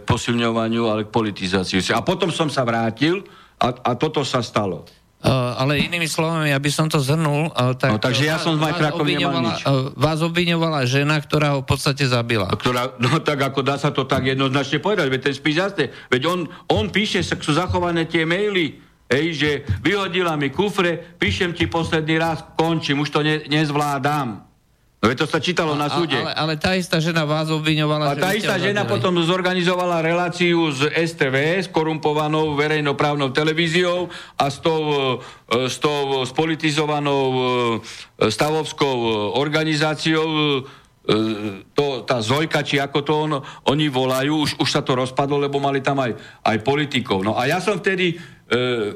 [0.00, 1.92] k posilňovaniu, ale k politizácii.
[1.92, 3.28] A potom som sa vrátil
[3.60, 4.88] a, a toto sa stalo.
[5.18, 7.90] Uh, ale inými slovami, aby som to zhrnul, uh, tak...
[7.90, 9.66] No, takže ja som s Majtrakom nemal nič.
[9.66, 12.46] Uh, vás obviňovala žena, ktorá ho v podstate zabila.
[12.54, 15.90] Ktorá, no tak ako dá sa to tak jednoznačne povedať, veď ten spis jasne.
[16.06, 16.38] Veď on,
[16.70, 18.78] on píše, sú zachované tie maily,
[19.08, 19.50] Ej, že
[19.80, 24.47] vyhodila mi kufre, píšem ti posledný raz, končím, už to ne, nezvládam.
[24.98, 26.18] No to sa čítalo na súde.
[26.18, 28.12] Ale, ale tá istá žena vás obviňovala.
[28.12, 34.58] A tá istá žena potom zorganizovala reláciu z STV, s korumpovanou verejnoprávnou televíziou a s
[34.58, 34.82] tou,
[35.54, 41.14] e, s tou spolitizovanou e, stavovskou organizáciou e,
[41.78, 43.32] to, tá Zojka, či ako to on,
[43.70, 47.22] oni volajú, už, už sa to rozpadlo, lebo mali tam aj, aj politikov.
[47.22, 48.18] No a ja som vtedy,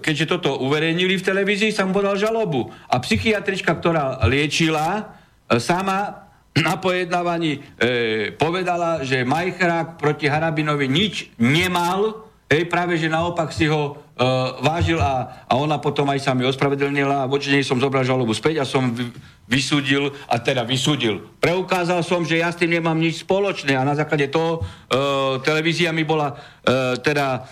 [0.03, 2.73] keďže toto uverejnili v televízii, som podal žalobu.
[2.91, 5.22] A psychiatrička, ktorá liečila,
[5.61, 13.49] sama na pojednávaní e, povedala, že Majchrák proti Harabinovi nič nemal, hej, práve že naopak
[13.57, 14.21] si ho e,
[14.61, 18.37] vážil a, a ona potom aj sa mi ospravedlnila a voči nej som zobral žalobu
[18.37, 18.93] späť a som
[19.49, 21.25] vysúdil, a teda vysúdil.
[21.41, 25.89] Preukázal som, že ja s tým nemám nič spoločné a na základe toho e, televízia
[25.89, 27.49] mi bola e, teda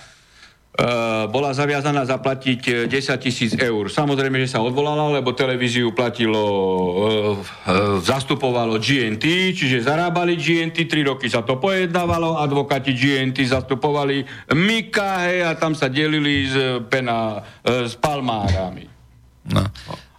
[1.27, 3.91] bola zaviazaná zaplatiť 10 eh, tisíc eur.
[3.91, 11.27] Samozrejme, že sa odvolala, lebo televíziu platilo, uh, zastupovalo GNT, čiže zarábali GNT, 3 roky
[11.27, 14.23] sa to pojednávalo, advokáti GNT zastupovali
[14.55, 16.55] Mika, hej, a tam sa delili s,
[16.87, 18.87] pena, s palmárami.
[19.51, 19.67] No.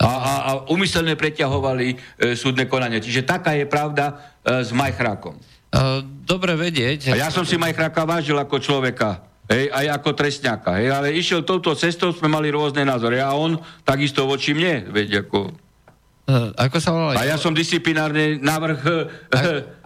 [0.01, 1.99] A, a, a umyselne preťahovali uh,
[2.35, 2.99] súdne konanie.
[2.99, 5.39] Čiže taká je pravda uh, s Majchrákom.
[5.71, 7.15] Uh, dobre vedieť.
[7.15, 9.30] A ja som si Majchráka vážil ako človeka.
[9.51, 10.79] Hej, aj ako trestňaka.
[10.79, 13.19] Hej, ale išiel touto cestou, sme mali rôzne názory.
[13.19, 15.51] A on takisto voči mne, veď ako...
[16.31, 17.19] Uh, ako sa volala?
[17.19, 18.79] A ja som disciplinárny návrh...
[19.35, 19.39] A,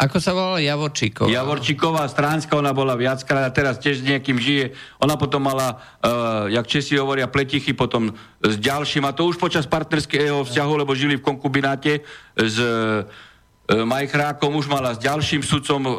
[0.06, 1.34] ako sa volala Javorčíková?
[1.34, 4.78] Javorčíková, Stránska, ona bola viackrát a teraz tiež s niekým žije.
[5.02, 8.14] Ona potom mala, uh, jak Česi hovoria, pletichy potom
[8.46, 12.06] s ďalším a to už počas partnerského vzťahu, lebo žili v konkubináte
[12.38, 13.02] s uh,
[13.66, 15.98] Majchrákom, už mala s ďalším sudcom uh,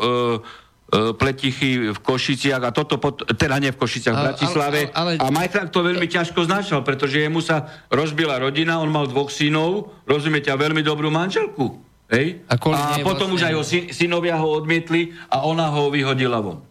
[0.91, 4.81] pletichy v Košiciach a toto, pod, teda nie v Košiciach, v Bratislave.
[4.95, 5.31] Ale, ale, ale...
[5.31, 9.91] A Majchrák to veľmi ťažko znašal, pretože jemu sa rozbila rodina, on mal dvoch synov,
[10.07, 11.83] rozumiete, a veľmi dobrú manželku.
[12.07, 12.47] Hej?
[12.47, 13.35] A, a potom vlastne...
[13.35, 16.63] už aj ho syn, synovia ho odmietli a ona ho vyhodila von.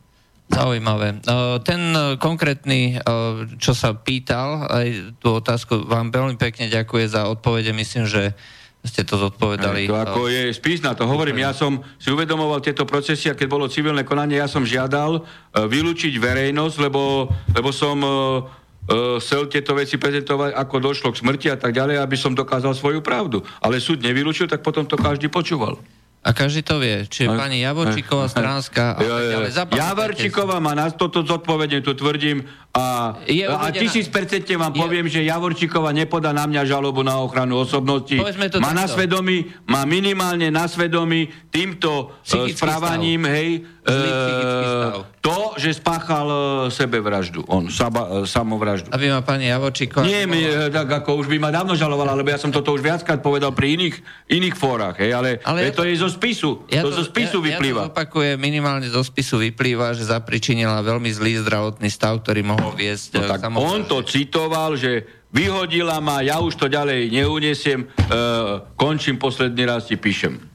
[0.48, 1.20] Zaujímavé.
[1.20, 2.98] E, ten konkrétny, e,
[3.60, 7.76] čo sa pýtal, aj tú otázku, vám veľmi pekne ďakuje za odpovede.
[7.76, 8.32] Myslím, že
[8.86, 9.90] ste to zodpovedali.
[9.90, 11.10] To ako je spís na to.
[11.10, 15.20] Hovorím, ja som si uvedomoval tieto procesy a keď bolo civilné konanie, ja som žiadal
[15.20, 15.26] uh,
[15.66, 18.46] vylúčiť verejnosť, lebo, lebo som uh,
[19.18, 23.02] chcel tieto veci prezentovať, ako došlo k smrti a tak ďalej, aby som dokázal svoju
[23.02, 23.42] pravdu.
[23.58, 25.82] Ale súd nevylúčil, tak potom to každý počúval.
[26.26, 27.06] A každý to vie.
[27.06, 29.50] Čiže a, pani Javorčíková, Stránska a tak ďalej.
[29.78, 32.50] Javorčíková má na toto zodpovedne, tu tvrdím.
[32.74, 37.22] A, je a tisíc percentne vám je, poviem, že Javorčíková nepodá na mňa žalobu na
[37.22, 38.18] ochranu osobnosti.
[38.52, 43.36] To má na svedomí, má minimálne na svedomí týmto uh, správaním, stav.
[43.38, 43.50] hej,
[43.86, 46.40] uh, to, že spáchal uh,
[46.74, 47.46] sebevraždu.
[47.46, 48.90] On, saba, uh, samovraždu.
[48.90, 50.06] Aby ma pani Javorčíková...
[50.06, 53.22] Nie, mi, tak ako už by ma dávno žalovala, lebo ja som toto už viackrát
[53.22, 53.96] povedal pri iných,
[54.30, 56.66] iných fórach, hej, ale, ale to je zo spisu.
[56.74, 57.86] Ja to, to zo spisu ja, vyplýva.
[57.86, 62.74] Ja to opakujem, minimálne zo spisu vyplýva, že zapričinila veľmi zlý zdravotný stav, ktorý mohol
[62.74, 63.22] viesť.
[63.22, 65.06] No, tak on to citoval, že
[65.36, 70.55] vyhodila ma, ja už to ďalej neuniesiem, uh, končím posledný raz, ti píšem.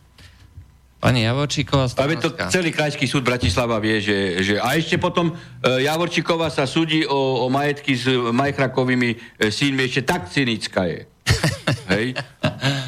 [1.01, 4.45] Pani Javorčíková Ale to celý krajský súd Bratislava vie, že...
[4.45, 9.89] že a ešte potom uh, Javorčíková sa súdi o, o majetky s Majchrakovými uh, synmi,
[9.89, 11.09] ešte tak cynická je.
[11.97, 12.21] Hej?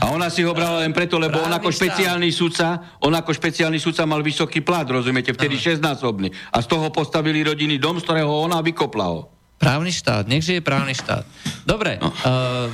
[0.04, 3.80] A ona si ho brala len preto, lebo on ako špeciálny sudca, on ako špeciálny
[3.80, 6.28] sudca mal vysoký plat, rozumiete, vtedy šestnásobný.
[6.52, 9.32] A z toho postavili rodiny dom, z ktorého ona vykopla ho.
[9.56, 11.22] Právny štát, nech žije právny štát.
[11.64, 12.10] Dobre, no.
[12.10, 12.68] uh,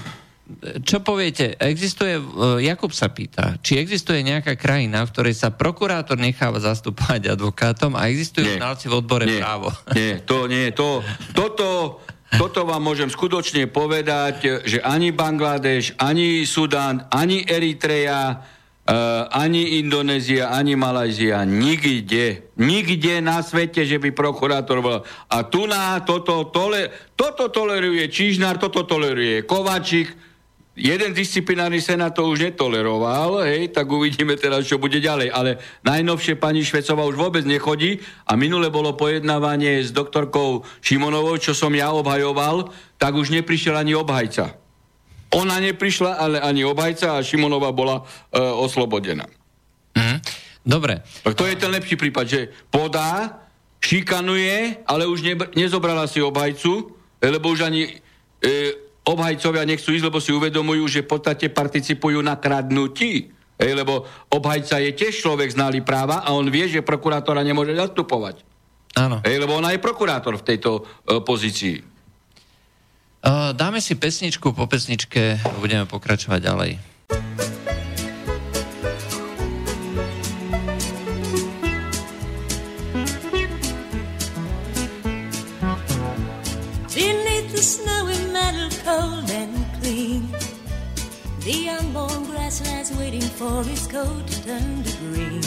[0.80, 6.16] čo poviete, existuje, uh, Jakub sa pýta, či existuje nejaká krajina, v ktorej sa prokurátor
[6.16, 9.68] necháva zastupovať advokátom a existujú znalci v odbore nie, právo?
[9.98, 11.04] Nie, to nie, to,
[11.36, 18.56] toto toto vám môžem skutočne povedať, že ani Bangladeš, ani Sudán, ani Eritrea,
[18.88, 25.04] Uh, ani Indonézia, ani Malajzia, nikde, nikde na svete, že by prokurátor bol.
[25.28, 30.27] A tu na toto, tole, toto toleruje Čížnár, toto toleruje Kovačík,
[30.78, 35.28] jeden disciplinárny senát to už netoleroval, hej, tak uvidíme teraz, čo bude ďalej.
[35.34, 41.52] Ale najnovšie pani Švecová už vôbec nechodí a minule bolo pojednávanie s doktorkou Šimonovou, čo
[41.52, 44.54] som ja obhajoval, tak už neprišiel ani obhajca.
[45.36, 49.28] Ona neprišla, ale ani obhajca a Šimonova bola e, oslobodená.
[49.92, 50.18] Mm,
[50.64, 51.04] dobre.
[51.26, 52.40] Tak to je ten lepší prípad, že
[52.72, 53.44] podá,
[53.84, 58.00] šikanuje, ale už ne, nezobrala si obhajcu, lebo už ani
[58.40, 63.32] e, obhajcovia nechcú ísť, lebo si uvedomujú, že v podstate participujú na kradnutí.
[63.58, 68.46] Ej, lebo obhajca je tiež človek znalý práva a on vie, že prokurátora nemôže zastupovať.
[68.94, 69.18] Áno.
[69.26, 71.82] Ej, lebo ona je prokurátor v tejto uh, pozícii.
[73.18, 76.70] Uh, dáme si pesničku, po pesničke budeme pokračovať ďalej.
[91.48, 95.40] The unborn grass lies waiting for its coat to turn to green.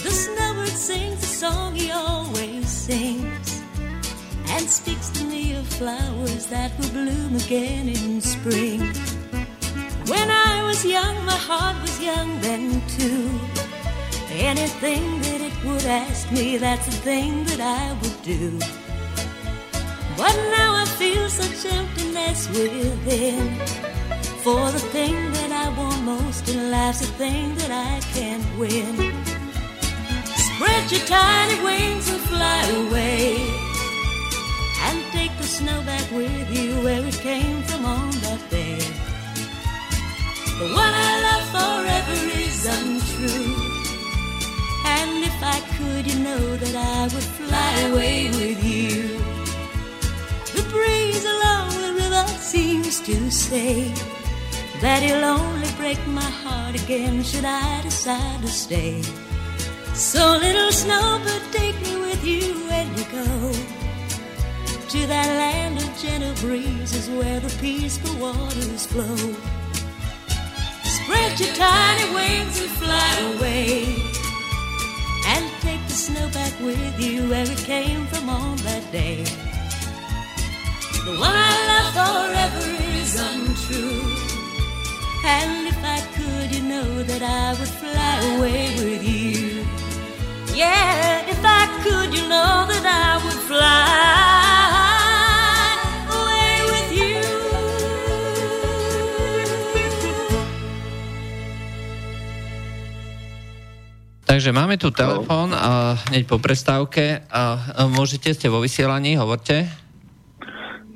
[0.00, 3.60] The snowbird sings the song he always sings
[4.48, 8.80] and speaks to me of flowers that will bloom again in spring.
[10.06, 13.28] When I was young, my heart was young then too.
[14.32, 18.58] Anything that it would ask me, that's the thing that I would do.
[20.16, 23.88] But now I feel such emptiness within.
[24.44, 28.94] For the thing that I want most in life's the thing that I can't win.
[30.46, 33.36] Spread your tiny wings and fly away.
[34.86, 38.78] And take the snow back with you where it came from on that day.
[40.60, 43.54] The one I love forever is untrue.
[44.86, 49.18] And if I could, you know that I would fly away with you.
[50.54, 53.92] The breeze along the river seems to say
[54.80, 59.02] that he'll only break my heart again should I decide to stay.
[59.94, 63.52] So, little snowbird, take me with you when you go
[64.88, 69.16] to that land of gentle breezes where the peaceful waters flow.
[70.84, 73.96] Spread your tiny wings and fly away.
[75.26, 79.24] And take the snow back with you where it came from on that day.
[81.04, 84.07] The one I love forever is untrue.
[85.28, 89.60] And if I could, you know that I would fly away with you.
[90.56, 94.16] Yeah, if I could, you know that I would fly.
[104.28, 109.66] Takže máme tu telefón a hneď po prestávke a môžete, ste vo vysielaní, hovorte.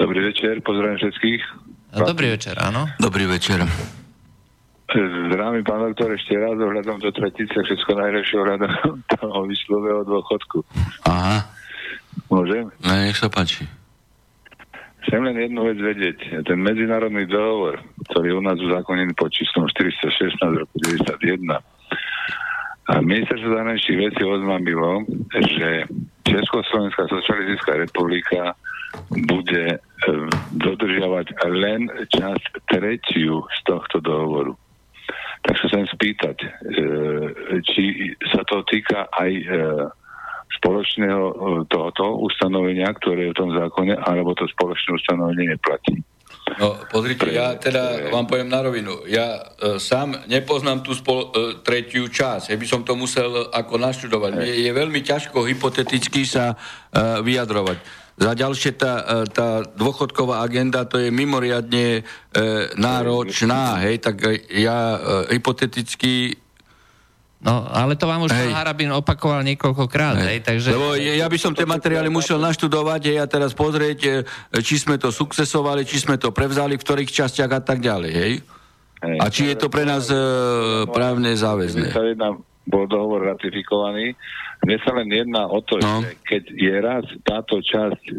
[0.00, 1.42] Dobrý večer, pozdravím všetkých.
[2.06, 2.88] Dobrý večer, áno.
[2.96, 3.64] Dobrý večer.
[4.93, 8.70] Zdravím, pán doktor, ešte raz ohľadom do tretice, všetko najlepšie ohľadom
[9.16, 10.61] toho vyslového dôchodku.
[11.09, 11.49] Aha.
[12.28, 12.68] Môžem?
[12.84, 13.64] No, nech sa páči.
[15.09, 16.45] Chcem len jednu vec vedieť.
[16.45, 17.80] Ten medzinárodný dohovor,
[18.12, 21.59] ktorý je u nás uzákonený pod číslom 416 roku 91,
[22.82, 25.86] a ministerstvo zahraničných vecí oznámilo, že
[26.26, 28.59] Československá socialistická republika
[29.30, 29.78] bude e,
[30.59, 34.59] dodržiavať len časť tretiu z tohto dohovoru.
[35.43, 36.49] Tak sa chcem spýtať, e,
[37.66, 39.45] či sa to týka aj e,
[40.62, 41.24] spoločného
[41.66, 45.99] tohoto ustanovenia, ktoré je v tom zákone, alebo to spoločné ustanovenie neplatí.
[46.59, 49.07] No, pozrite, ja teda vám poviem na rovinu.
[49.07, 52.51] Ja e, sám nepoznám tú spol- e, tretiu časť.
[52.53, 54.43] Ja by som to musel ako naštudovať.
[54.43, 56.57] Je, je veľmi ťažko hypoteticky sa e,
[57.22, 58.01] vyjadrovať.
[58.22, 62.02] Za ďalšie tá, e, tá dôchodková agenda to je mimoriadne e,
[62.78, 64.22] náročná, hej, tak
[64.54, 64.98] ja e,
[65.34, 66.38] hypoteticky
[67.42, 70.26] No, ale to vám už pán Harabin opakoval niekoľkokrát, hej.
[70.30, 70.70] hej, takže...
[70.78, 74.94] Lebo ja by som tie materiály musel naštudovať hej, a teraz pozrieť, e, či sme
[74.94, 78.32] to sukcesovali, či sme to prevzali, v ktorých častiach a tak ďalej, hej?
[79.02, 81.90] hej a či je to pre nás uh, právne záväzné.
[82.66, 84.14] Bol dohovor ratifikovaný.
[84.62, 86.06] Mne sa len jedná o to, no.
[86.06, 88.14] že keď je raz táto časť e,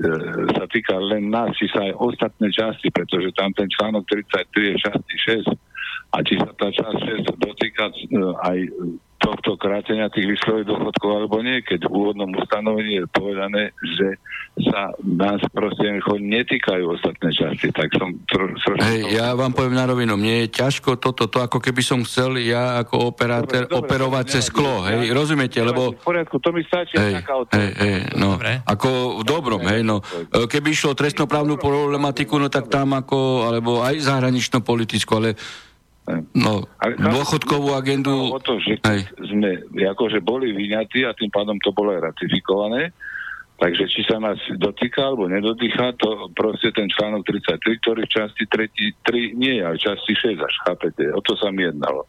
[0.51, 4.75] sa týka len nás, či sa aj ostatné časti, pretože tam ten článok 33 je
[4.83, 5.15] časti
[5.47, 5.47] 6,
[6.13, 6.97] a či sa tá časť
[7.31, 7.95] 6 dotýka e,
[8.43, 8.57] aj
[9.23, 14.19] tohto krátenia tých výslových dôchodkov alebo nie, keď v úvodnom ustanovení je povedané, že
[14.67, 18.83] sa nás proste netýkajú ostatné časti, tak som tro, trošku...
[18.83, 22.37] Hej, ja vám poviem na rovinu, mne je ťažko toto, to ako keby som chcel
[22.37, 25.97] ja ako operátor dobre, operovať dobre, cez sklo, hej, ja, rozumiete, lebo...
[25.97, 28.61] V poriadku, to mi stačí hej, taká hej, hej, no, dobre.
[28.67, 34.05] ako v dobrom, hej, no, keby išlo trestnoprávnu problematiku, no tak tam ako, alebo aj
[34.05, 35.33] zahranično-politickú, ale
[36.35, 38.35] No, Ale dôchodkovú agendu...
[38.35, 38.75] O to, že
[39.23, 42.91] sme akože boli vyňatí a tým pádom to bolo aj ratifikované,
[43.63, 48.43] Takže či sa nás dotýka alebo nedotýka, to proste ten článok 33, ktorý v časti
[48.43, 51.07] 3, 3 nie je, ale časti 6 až, chápete?
[51.15, 52.03] O to sa mi jednalo.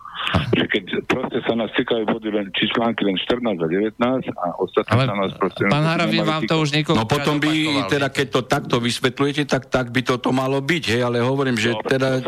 [0.51, 4.03] Že keď proste sa nás týkajú body len, či články len 14 a 19
[4.35, 5.63] a ostatné sa nás proste...
[5.71, 7.55] Pán Haravin vám to už niekoľko No potom by,
[7.87, 11.55] teda keď to takto vysvetľujete, tak, tak by to, to malo byť, hej, ale hovorím,
[11.55, 12.19] že no, teda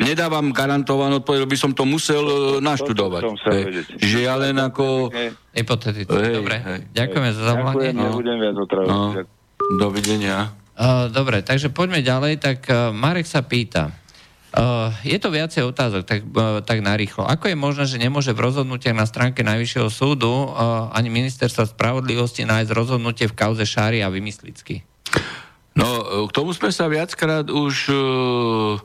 [0.00, 3.22] nedávam garantovanú odpoveď, by som to musel to, to, naštudovať.
[3.28, 3.62] To, to, to hej,
[4.00, 5.12] že ja len ako...
[5.50, 6.14] Hypoteticky.
[6.14, 6.80] Hej, Dobre, hej.
[6.94, 7.90] ďakujeme za zavolanie.
[7.90, 8.88] Ďakujem, nebudem viac otraviť.
[8.88, 9.00] No.
[9.78, 10.36] Dovidenia.
[10.80, 12.40] Uh, dobre, takže poďme ďalej.
[12.40, 13.92] Tak uh, Marek sa pýta.
[14.50, 17.22] Uh, je to viacej otázok, tak, uh, tak narýchlo.
[17.22, 22.42] Ako je možné, že nemôže v rozhodnutiach na stránke Najvyššieho súdu uh, ani ministerstva spravodlivosti
[22.42, 24.82] nájsť rozhodnutie v kauze Šári a Vymyslicky?
[25.78, 25.86] No,
[26.26, 28.82] k tomu sme sa viackrát už uh,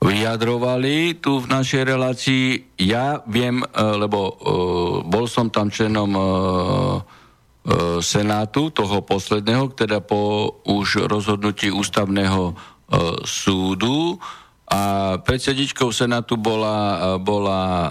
[0.00, 2.44] vyjadrovali tu v našej relácii.
[2.80, 4.34] Ja viem, e, lebo uh,
[5.04, 13.20] bol som tam členom uh, uh, Senátu, toho posledného, teda po už rozhodnutí ústavného uh,
[13.28, 14.16] súdu.
[14.70, 17.62] A predsedičkou Senátu bola, bola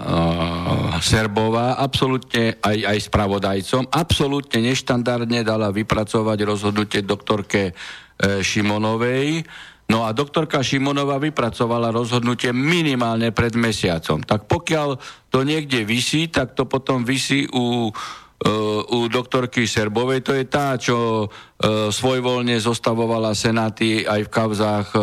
[1.04, 9.44] Serbová, absolútne aj, aj spravodajcom, absolútne neštandardne dala vypracovať rozhodnutie doktorke uh, Šimonovej,
[9.90, 14.22] No a doktorka Šimonová vypracovala rozhodnutie minimálne pred mesiacom.
[14.22, 14.88] Tak pokiaľ
[15.34, 20.22] to niekde vysí, tak to potom vysí u, uh, u doktorky Serbovej.
[20.22, 25.02] To je tá, čo uh, svojvoľne zostavovala senáty aj v kauzách uh,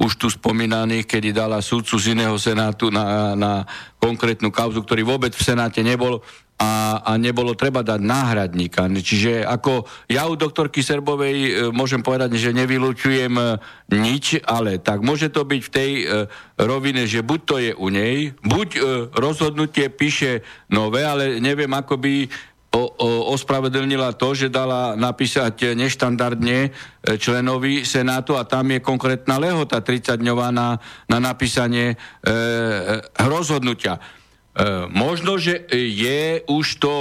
[0.00, 3.68] už tu spomínaných, kedy dala súdcu z iného senátu na, na
[4.00, 6.24] konkrétnu kauzu, ktorý vôbec v senáte nebol
[6.54, 8.86] a, a nebolo treba dať náhradníka.
[8.86, 13.44] Čiže ako ja u doktorky Serbovej e, môžem povedať, že nevylučujem e,
[13.90, 16.04] nič, ale tak môže to byť v tej e,
[16.62, 18.78] rovine, že buď to je u nej, buď e,
[19.18, 22.14] rozhodnutie píše nové, ale neviem, ako by
[22.74, 26.70] o, o, ospravedlnila to, že dala napísať neštandardne e,
[27.18, 30.78] členovi Senátu a tam je konkrétna lehota 30-dňová na,
[31.10, 31.96] na napísanie e,
[33.26, 33.98] rozhodnutia.
[34.54, 36.94] E, možno, že je už to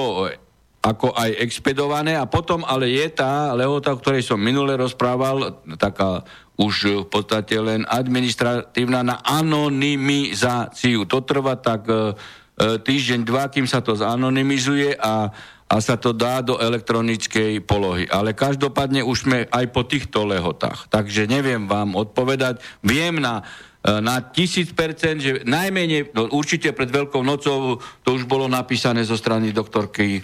[0.84, 6.28] ako aj expedované a potom ale je tá lehota, o ktorej som minule rozprával, taká
[6.60, 11.08] už v podstate len administratívna na anonymizáciu.
[11.08, 12.20] To trvá tak e,
[12.60, 15.32] týždeň, dva, kým sa to zanonymizuje a
[15.74, 18.06] a sa to dá do elektronickej polohy.
[18.06, 20.86] Ale každopádne už sme aj po týchto lehotách.
[20.94, 22.62] Takže neviem vám odpovedať.
[22.86, 23.44] Viem na, e,
[23.84, 29.20] na tisíc percent, že najmenej, no určite pred Veľkou nocou to už bolo napísané zo
[29.20, 30.22] strany doktorky e,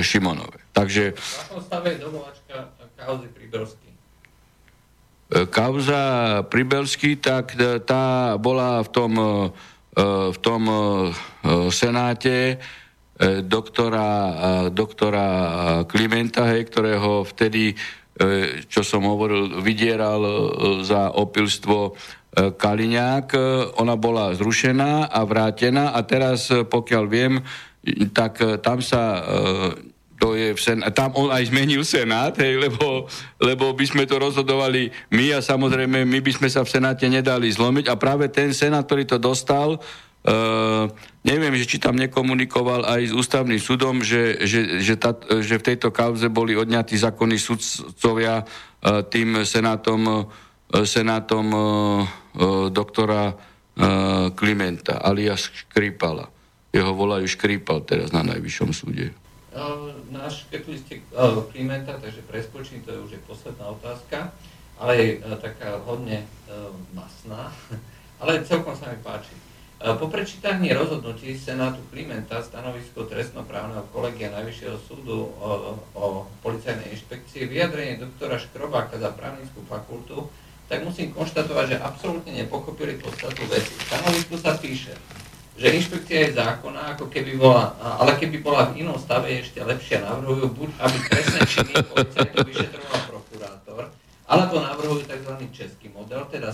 [0.00, 0.72] Šimonovej.
[0.72, 1.12] Takže...
[1.12, 2.56] V akom stave je domovačka
[2.96, 3.88] kauzy Pribelsky?
[3.92, 6.02] E, kauza
[6.48, 9.12] Pribelsky, tak e, tá bola v tom,
[10.32, 10.62] v tom
[11.68, 12.56] senáte,
[13.18, 14.06] E, doktora,
[14.70, 15.26] doktora
[15.90, 17.76] Klimenta, hej, ktorého vtedy, e,
[18.66, 20.34] čo som hovoril, vydieral e,
[20.82, 21.94] za opilstvo
[22.38, 23.34] Kaliňák.
[23.82, 27.40] Ona bola zrušená a vrátená a teraz, pokiaľ viem,
[28.14, 29.24] tak tam sa
[30.18, 33.06] to je v sen- tam on aj zmenil Senát, hej, lebo,
[33.38, 37.48] lebo by sme to rozhodovali my a samozrejme my by sme sa v Senáte nedali
[37.48, 40.07] zlomiť a práve ten Senát, ktorý to dostal, Uh,
[41.22, 45.66] neviem, že či tam nekomunikoval aj s ústavným súdom, že, že, že, tá, že v
[45.72, 54.32] tejto kauze boli odňatí zákonní sudcovia uh, tým senátom, uh, senátom uh, uh, doktora uh,
[54.34, 56.28] Klimenta, alias Škripala.
[56.72, 59.14] Jeho volajú Škripal teraz na najvyššom súde.
[60.08, 64.30] Náš, keď ste uh, Klimenta, takže preskočím, to je už je posledná otázka,
[64.78, 67.50] ale je uh, taká hodne uh, masná,
[68.22, 69.47] ale celkom sa mi páči.
[69.78, 77.46] E, po prečítaní rozhodnutí Senátu Klimenta stanovisko trestnoprávneho kolegia Najvyššieho súdu o, o policajnej inšpekcii,
[77.46, 80.26] vyjadrenie doktora Škrobáka za právnickú fakultu,
[80.66, 83.70] tak musím konštatovať, že absolútne nepochopili podstatu veci.
[83.70, 84.98] V sa píše,
[85.54, 90.02] že inšpekcia je zákonná, ako keby bola, ale keby bola v inom stave ešte lepšia,
[90.02, 93.82] navrhujú buď, aby trestné činy policajtov vyšetroval prokurátor,
[94.26, 95.32] alebo navrhujú tzv.
[95.54, 96.50] český model, teda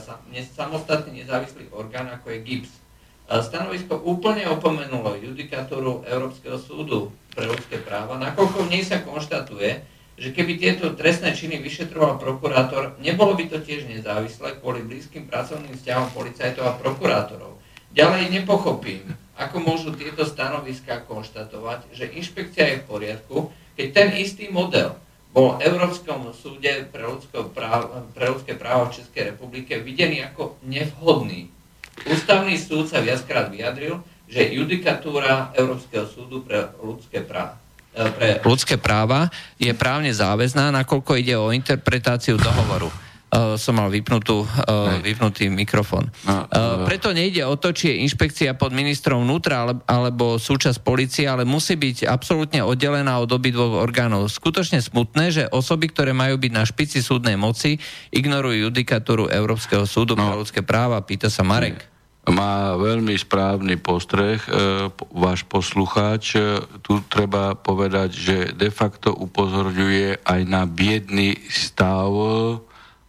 [0.53, 2.84] samostatný nezávislý orgán, ako je GIPS
[3.25, 9.81] Stanovisko úplne opomenulo judikatúru Európskeho súdu pre ľudské práva, nakoľko v nej sa konštatuje,
[10.15, 15.75] že keby tieto trestné činy vyšetroval prokurátor, nebolo by to tiež nezávislé kvôli blízkym pracovným
[15.75, 17.59] vzťahom policajtov a prokurátorov.
[17.97, 23.37] Ďalej nepochopím, ako môžu tieto stanoviská konštatovať, že inšpekcia je v poriadku,
[23.75, 24.95] keď ten istý model
[25.35, 27.03] bol v Európskom súde pre,
[27.51, 31.54] právo, pre ľudské práva v Českej republike videný ako nevhodný
[32.03, 37.61] Ústavný súd sa viackrát vyjadril, že judikatúra Európskeho súdu pre ľudské práva
[37.95, 39.31] e, pre ľudské práva
[39.61, 42.91] je právne záväzná, nakoľko ide o interpretáciu dohovoru.
[43.35, 46.07] Uh, som mal vypnutú, uh, vypnutý mikrofón.
[46.23, 51.27] Uh, preto nejde o to, či je inšpekcia pod ministrom vnútra ale, alebo súčasť policie,
[51.27, 54.31] ale musí byť absolútne oddelená od obidvoch orgánov.
[54.31, 57.83] Skutočne smutné, že osoby, ktoré majú byť na špici súdnej moci,
[58.15, 60.31] ignorujú judikatúru Európskeho súdu no.
[60.31, 61.91] pre ľudské práva, pýta sa Marek
[62.25, 66.41] má veľmi správny postreh e, váš poslucháč.
[66.81, 72.09] Tu treba povedať, že de facto upozorňuje aj na biedný stav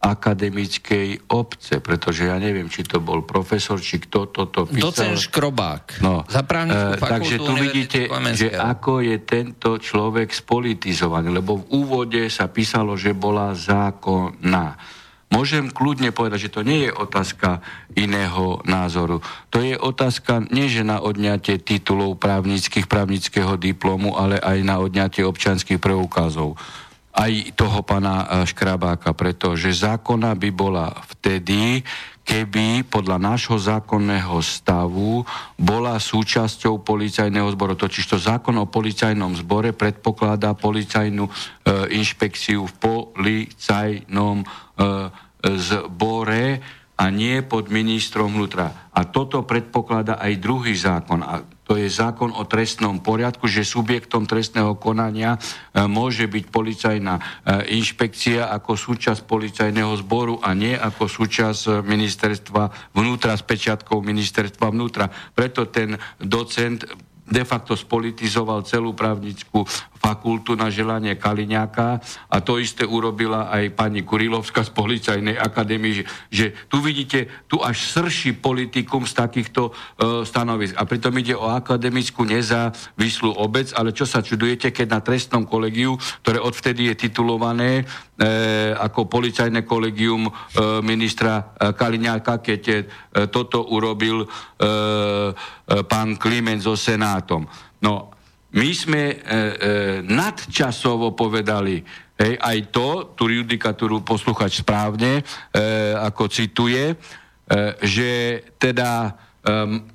[0.05, 4.93] akademickej obce, pretože ja neviem, či to bol profesor, či kto toto písal.
[4.93, 6.05] Docen Škrobák.
[6.05, 8.05] No, za e, takže tu vidíte,
[8.37, 14.77] že ako je tento človek spolitizovaný, lebo v úvode sa písalo, že bola zákonná.
[15.33, 17.59] Môžem kľudne povedať, že to nie je otázka
[17.97, 19.25] iného názoru.
[19.49, 25.25] To je otázka nie že na odňatie titulov právnických, právnického diplomu, ale aj na odňatie
[25.25, 26.55] občanských preukazov.
[27.15, 31.79] Aj toho pana eh, Škrabáka, pretože zákona by bola vtedy,
[32.25, 35.21] keby podľa nášho zákonného stavu
[35.55, 37.77] bola súčasťou policajného zboru.
[37.77, 41.31] Totiž to zákon o policajnom zbore predpokladá policajnú e,
[41.93, 44.45] inšpekciu v policajnom e,
[45.53, 46.45] zbore
[46.97, 48.89] a nie pod ministrom vnútra.
[48.89, 51.21] A toto predpokladá aj druhý zákon.
[51.21, 57.13] A to je zákon o trestnom poriadku, že subjektom trestného konania e, môže byť policajná
[57.17, 57.21] e,
[57.81, 65.09] inšpekcia ako súčasť policajného zboru a nie ako súčasť ministerstva vnútra s pečiatkou ministerstva vnútra.
[65.33, 66.85] Preto ten docent
[67.25, 69.65] de facto spolitizoval celú právnickú
[70.05, 71.97] fakultu na želanie Kaliňáka
[72.29, 77.89] a to isté urobila aj pani Kurilovská z policajnej akadémie, že, tu vidíte, tu až
[77.89, 80.77] srší politikum z takýchto uh, stanovisk.
[80.77, 85.97] A pritom ide o akademickú nezávislú obec, ale čo sa čudujete, keď na trestnom kolegiu,
[86.21, 87.83] ktoré odvtedy je titulované e,
[88.75, 90.31] ako policajné kolegium e,
[90.83, 92.83] ministra e, Kaliňáka, keď e,
[93.31, 94.73] toto urobil e, e,
[95.87, 97.47] pán Klimen so Senátom.
[97.81, 98.14] No,
[98.55, 99.19] my sme e, e,
[100.07, 101.83] nadčasovo povedali,
[102.15, 105.23] hej, aj to, tú judikatúru poslúchať správne, e,
[105.99, 106.95] ako cituje, e,
[107.83, 108.11] že
[108.55, 109.11] teda
[109.43, 109.91] e,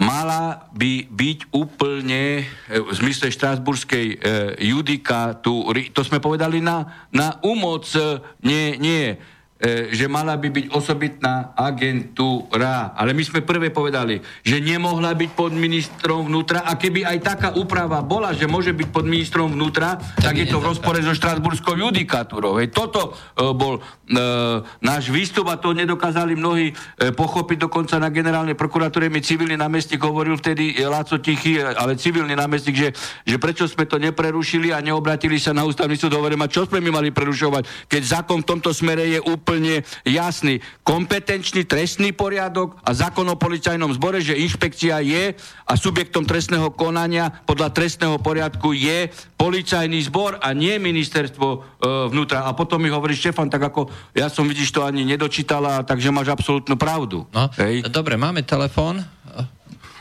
[0.00, 2.42] mala by byť úplne e,
[2.80, 4.16] v zmysle štrásburskej e,
[4.64, 8.16] judikatúry, to sme povedali na, na umoc, e,
[8.48, 9.12] nie, nie
[9.90, 12.94] že mala by byť osobitná agentúra.
[12.94, 17.48] Ale my sme prvé povedali, že nemohla byť pod ministrom vnútra a keby aj taká
[17.58, 21.10] úprava bola, že môže byť pod ministrom vnútra, tak, tak je to v rozpore so
[21.10, 22.62] Štrasburskou judikatúrou.
[22.62, 27.66] Hej, toto uh, bol uh, náš výstup a to nedokázali mnohí uh, pochopiť.
[27.66, 32.88] Dokonca na generálnej prokuratúre mi civilný námestník hovoril vtedy, Láco Tichy, ale civilný námestník, že,
[33.26, 36.14] že prečo sme to neprerušili a neobratili sa na ústavný súd.
[36.14, 39.80] Hovorím, a čo sme my mali prerušovať, keď zákon v tomto smere je úplne úplne
[40.04, 40.60] jasný.
[40.84, 45.32] Kompetenčný trestný poriadok a zákon o policajnom zbore, že inšpekcia je
[45.64, 49.08] a subjektom trestného konania podľa trestného poriadku je
[49.40, 51.58] policajný zbor a nie ministerstvo e,
[52.12, 52.44] vnútra.
[52.44, 56.28] A potom mi hovorí Štefan, tak ako ja som vidíš to ani nedočítala, takže máš
[56.28, 57.24] absolútnu pravdu.
[57.32, 57.88] No, Hej.
[57.88, 59.00] Dobre, máme telefón.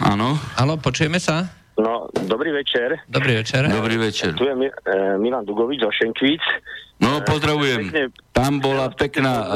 [0.04, 0.36] Áno.
[0.60, 1.48] Áno, počujeme sa?
[1.78, 3.06] No, dobrý večer.
[3.08, 3.70] Dobrý večer.
[3.70, 4.34] Dobrý večer.
[4.36, 6.42] Tu je Mi- e, Milan Dugovič zo Šenkvíc.
[6.98, 7.80] No, pozdravujem.
[7.88, 9.50] Pekne, Tam bola pekná uh,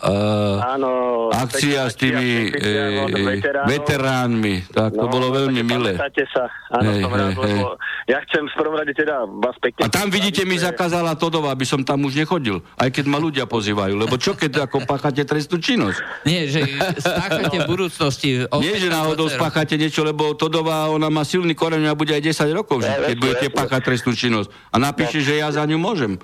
[0.00, 0.90] uh, Áno,
[1.28, 3.66] akcia s tými veteránov.
[3.66, 4.54] veteránmi.
[4.68, 5.98] Tak to No, bolo veľmi milé.
[6.24, 9.82] Sa, áno, Hej, som rád, hej, lebo ja chcem v prvom rade teda vás pekne...
[9.82, 12.62] A tam vidíte, mi že- zakázala Todova, aby som tam už nechodil.
[12.74, 13.94] Aj keď ma ľudia pozývajú.
[13.96, 15.98] Lebo čo keď ako páchate trestnú činnosť?
[16.22, 16.62] Nie, že
[16.96, 18.30] spáchate v budúcnosti.
[18.62, 19.38] Nie, že 15, náhodou 20 rokov.
[19.38, 23.16] spáchate niečo, lebo Todová, ona má silný koreň a bude aj 10 rokov žiť, keď
[23.16, 24.48] budete páchať trestnú činnosť.
[24.70, 26.14] A napíše, že ja za ňu môžem.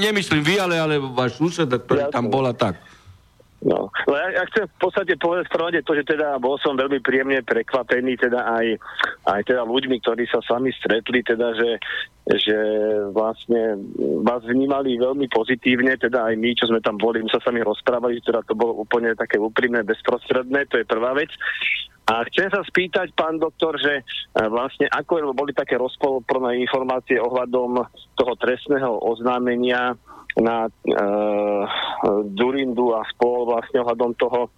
[0.00, 2.14] Nem- Nemyslím vy, ale, ale váš sused, ktorý Jasne.
[2.16, 2.80] tam bola tak.
[3.60, 6.80] No, no ja, ja chcem v podstate povedať v prvom to, že teda bol som
[6.80, 8.66] veľmi príjemne prekvapený teda aj,
[9.28, 11.76] aj teda ľuďmi, ktorí sa s vami stretli, teda že,
[12.40, 12.56] že
[13.12, 13.76] vlastne
[14.24, 17.60] vás vnímali veľmi pozitívne, teda aj my, čo sme tam boli, my sa s vami
[17.60, 21.28] rozprávali, že teda to bolo úplne také úprimné, bezprostredné, to je prvá vec.
[22.08, 24.02] A chcem sa spýtať, pán doktor, že e,
[24.50, 27.86] vlastne ako boli také rozporné informácie ohľadom
[28.18, 29.94] toho trestného oznámenia
[30.40, 30.70] na e,
[32.26, 34.48] Durindu a spol vlastne ohľadom toho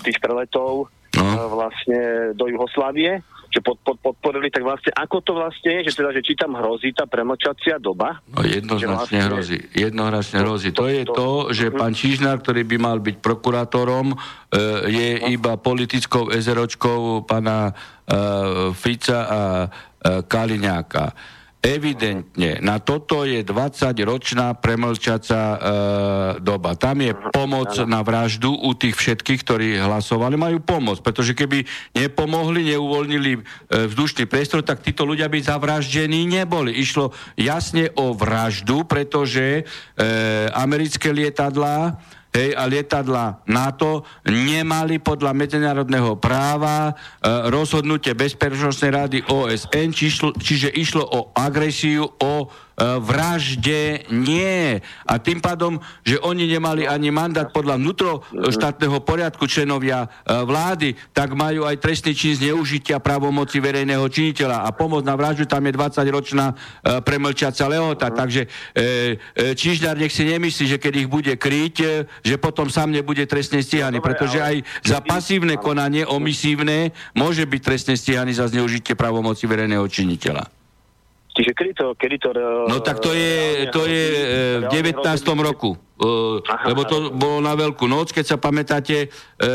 [0.00, 1.22] tých preletov No.
[1.22, 2.00] e, vlastne
[2.34, 6.26] do Jugoslávie, že pod, pod, podporili, tak vlastne ako to vlastne je, že teda, že
[6.26, 8.18] či tam hrozí tá premlčacia doba?
[8.26, 9.58] No, jednoznačne vlastne- hrozí.
[9.70, 10.68] Jednoznačne hrozí.
[10.72, 11.76] To je to- to, že Mhm.
[11.76, 14.16] pán Čižnár, ktorý by mal byť prokurátorom, e,
[14.90, 17.72] je iba politickou ezeročkou pána e,
[18.74, 19.68] Fica a e,
[20.20, 21.14] Kaliňáka.
[21.64, 25.56] Evidentne, na toto je 20-ročná premlčaca e,
[26.44, 26.76] doba.
[26.76, 31.64] Tam je pomoc na vraždu u tých všetkých, ktorí hlasovali, majú pomoc, pretože keby
[31.96, 33.40] nepomohli, neuvoľnili e,
[33.88, 36.76] vzdušný priestor, tak títo ľudia by zavraždení neboli.
[36.76, 39.64] Išlo jasne o vraždu, pretože
[39.96, 40.06] e,
[40.52, 41.96] americké lietadlá
[42.34, 46.92] hej, a lietadla NATO nemali podľa medzinárodného práva e,
[47.48, 54.82] rozhodnutie Bezpečnostnej rady OSN, či šlo, čiže išlo o agresiu, o vražde nie.
[55.06, 60.08] A tým pádom, že oni nemali ani mandát podľa vnútroštátneho poriadku členovia e,
[60.42, 64.66] vlády, tak majú aj trestný čin zneužitia právomoci verejného činiteľa.
[64.66, 66.54] A pomoc na vraždu tam je 20-ročná e,
[67.02, 68.10] premlčiaca lehota.
[68.10, 71.86] Takže e, e, Čižnár nech si nemyslí, že keď ich bude kryť, e,
[72.26, 77.94] že potom sám nebude trestne stíhaný, pretože aj za pasívne konanie, omisívne, môže byť trestne
[77.94, 80.63] stíhaný za zneužitie právomoci verejného činiteľa.
[81.34, 81.86] Čiže kedy to...
[81.98, 82.30] Kedy to
[82.70, 84.24] No tak to je, to je e,
[84.62, 85.02] v 19.
[85.42, 85.74] roku.
[85.74, 86.08] E,
[86.46, 87.14] Aha, lebo to aha.
[87.14, 89.48] bolo na Veľkú noc, keď sa pamätáte, e,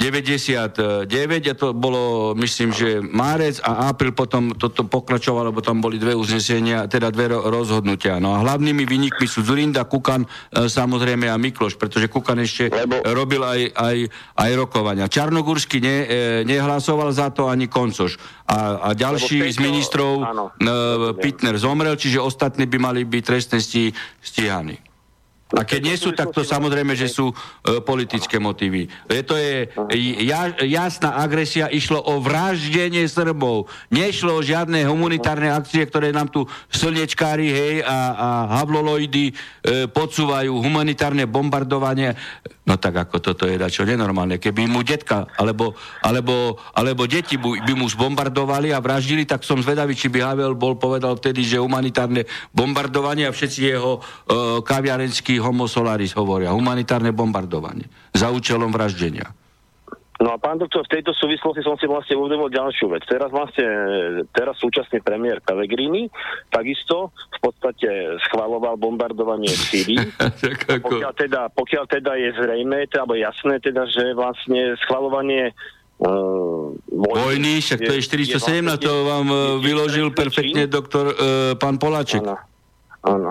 [0.00, 1.04] 99
[1.44, 6.16] a to bolo, myslím, že márec a apríl potom toto pokračovalo, lebo tam boli dve
[6.16, 8.16] uznesenia, teda dve ro- rozhodnutia.
[8.16, 10.28] No a hlavnými vynikmi sú Zurinda, Kukan, e,
[10.66, 13.96] samozrejme a Mikloš, pretože Kukan ešte Lebo- robil aj, aj,
[14.34, 15.04] aj rokovania.
[15.04, 16.06] Čarnogórsky ne, e,
[16.42, 18.16] nehlasoval za to ani Koncoš.
[18.46, 20.44] A, a ďalší v z tejto- ministrov áno.
[20.56, 20.74] e,
[21.14, 24.80] Pitner zomrel, čiže ostatní by mali byť trestne stí, stíhaní.
[25.50, 27.34] A keď nie sú, tak to samozrejme, že sú e,
[27.82, 28.86] politické motívy.
[29.10, 29.66] E, to je
[30.22, 33.66] ja, jasná agresia, išlo o vraždenie Srbov.
[33.90, 38.28] Nešlo o žiadne humanitárne akcie, ktoré nám tu slnečkári, hej, a, a
[38.62, 39.34] havloloidy e,
[39.90, 42.14] podsúvajú, humanitárne bombardovanie.
[42.70, 44.38] No tak ako toto je dačo nenormálne.
[44.38, 45.74] Keby mu detka alebo,
[46.06, 50.78] alebo, alebo deti by mu zbombardovali a vraždili, tak som zvedavý, či by Havel bol
[50.78, 54.00] povedal vtedy, že humanitárne bombardovanie a všetci jeho e,
[54.62, 56.54] kaviarenskí homosolaris hovoria.
[56.54, 59.39] Humanitárne bombardovanie za účelom vraždenia.
[60.20, 63.08] No a pán doktor, v tejto súvislosti som si vlastne uvedomil ďalšiu vec.
[63.08, 63.64] Teraz vlastne,
[64.36, 66.12] teraz súčasný premiér Pellegrini
[66.52, 70.04] takisto v podstate schvaloval bombardovanie v Syrii.
[70.84, 75.56] pokiaľ, teda, pokiaľ teda je zrejme, alebo jasné teda, že vlastne schvalovanie
[76.00, 81.52] Uh, vojny, však to je 407, je, to vám je, e, vyložil perfektne doktor uh,
[81.60, 82.24] pán Poláček.
[82.24, 82.40] Áno,
[83.04, 83.30] áno.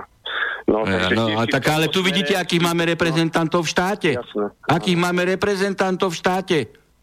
[0.70, 4.10] No, ja, no, a tak ale tu vidíte, akých máme reprezentantov v štáte.
[4.14, 4.54] Jasné.
[4.70, 6.58] Akých máme reprezentantov v štáte.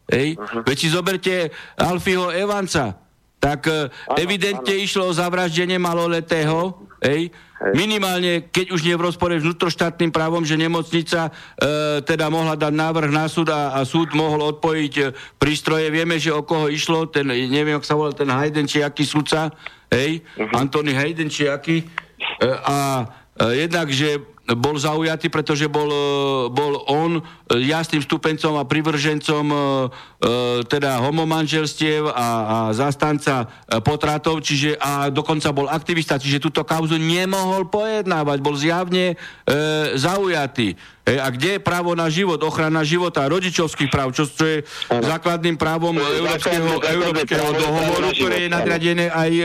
[0.07, 0.39] Hej?
[0.39, 0.63] Uh-huh.
[0.63, 1.35] Veď si zoberte
[1.75, 2.95] Alfieho Evanca.
[3.43, 3.91] Tak ano,
[4.23, 4.85] evidentne ano.
[4.87, 6.79] išlo o zavraždenie maloletého.
[7.03, 7.35] Hej?
[7.57, 7.73] Hej.
[7.75, 11.33] Minimálne, keď už nie v rozpore s vnútroštátnym právom, že nemocnica e,
[12.05, 15.05] teda mohla dať návrh na súd a, a súd mohol odpojiť e,
[15.41, 15.89] prístroje.
[15.89, 19.49] Vieme, že o koho išlo, ten, neviem, ak sa volal ten Hayden, či aký sudca,
[19.89, 20.53] hej, uh-huh.
[20.53, 21.89] Antony Hayden, či aký.
[22.41, 26.03] E, a e, jednak, že bol zaujatý, pretože bol, e,
[26.55, 27.19] bol on
[27.51, 29.47] jasným stupencom a privržencom
[30.67, 33.47] teda homomanželstiev a, a zastanca
[33.83, 39.17] potratov, čiže a dokonca bol aktivista, čiže túto kauzu nemohol pojednávať, bol zjavne e,
[39.95, 40.75] zaujatý.
[41.07, 44.59] E, a kde je právo na život, ochrana života, rodičovských práv, čo, čo je
[44.91, 45.07] ano.
[45.07, 49.45] základným právom európskeho, európskeho dohovoru, ktoré je nadradené aj e,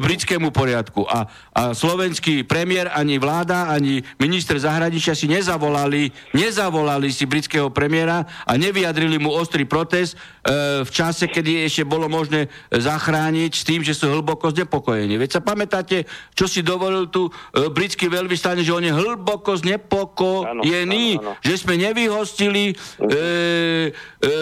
[0.00, 1.04] britskému poriadku.
[1.04, 8.24] A, a slovenský premiér, ani vláda, ani minister zahraničia si nezavolali, nezavolali si britského premiéra
[8.48, 13.84] a nevyjadrili mu ostrý protest e, v čase, kedy ešte bolo možné zachrániť s tým,
[13.84, 15.20] že sú hlboko znepokojení.
[15.20, 21.01] Veď sa pamätáte, čo si dovolil tu e, britský veľvyslanec, že on je hlboko znepokojený
[21.42, 23.88] že sme nevyhostili e, e,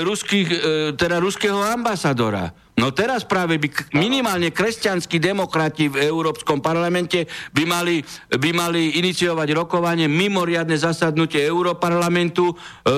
[0.05, 0.59] ruských, e,
[0.97, 2.51] teda ruského ambasadora.
[2.81, 8.01] No teraz práve by minimálne kresťanskí demokrati v Európskom parlamente by mali,
[8.33, 12.55] by mali iniciovať rokovanie mimoriadne zasadnutie Európarlamentu e,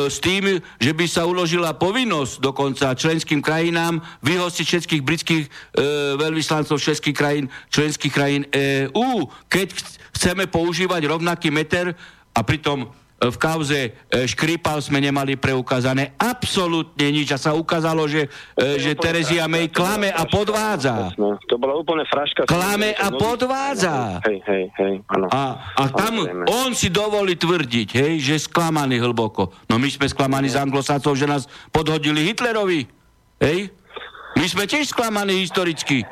[0.06, 5.50] s tým, že by sa uložila povinnosť dokonca členským krajinám vyhostiť všetkých britských e,
[6.14, 9.74] veľvyslancov všetkých krajín, členských krajín EÚ, keď
[10.14, 11.90] chceme používať rovnaký meter
[12.38, 13.90] a pritom v kauze e,
[14.26, 18.26] Škripal sme nemali preukázané absolútne nič a sa ukázalo, že,
[18.58, 21.14] e, že Terezia May klame a podvádza.
[21.46, 22.50] To bola úplne fraška.
[22.50, 24.24] Klame a podvádza.
[24.26, 25.30] Hej, hej, hej, áno.
[25.30, 29.54] A, a tam on si dovolí tvrdiť, hej, že sklamaný hlboko.
[29.70, 32.90] No my sme sklamaní z anglosacov, že nás podhodili Hitlerovi.
[33.38, 33.70] Hej?
[34.34, 36.02] My sme tiež sklamaní historicky.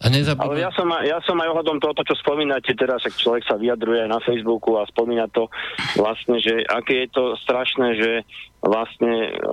[0.00, 0.56] A nezabudne...
[0.56, 4.08] Ale ja som, ja som aj ohľadom toho, čo spomínate teraz, ak človek sa vyjadruje
[4.08, 5.52] aj na Facebooku a spomína to
[6.00, 8.10] vlastne, že aké je to strašné, že
[8.60, 9.48] vlastne e,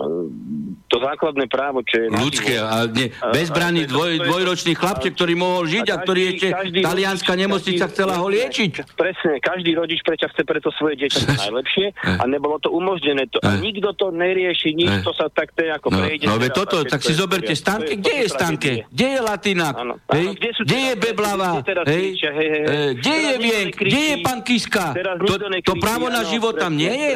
[0.91, 2.08] to základné právo, čo je...
[2.12, 6.47] Ľudské, a ne, bezbranný dvoj, dvojročný chlapček, ktorý mohol žiť a, a ktorý ešte
[6.84, 8.99] talianská nemocnica chcela ho liečiť.
[8.99, 11.86] Presne, každý rodič prečo chce preto svoje dieťa najlepšie
[12.20, 13.32] a nebolo to umožnené.
[13.32, 16.28] To, a nikto to nerieši, nič, to sa tak te ako no, prejde.
[16.28, 18.72] No, ve toto, tak si zoberte Stanke, kde je Stanke?
[18.91, 19.76] Kde je Latinák?
[20.12, 21.64] Kde, kde je Beblava?
[21.64, 23.72] Kde je Vienk?
[23.72, 24.91] Kde je pán Kiska?
[25.64, 27.16] To právo na život tam nie je?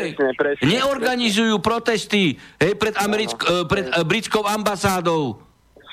[0.64, 5.42] Neorganizujú proti protesty hej, pred, americk- pred uh, britskou ambasádou.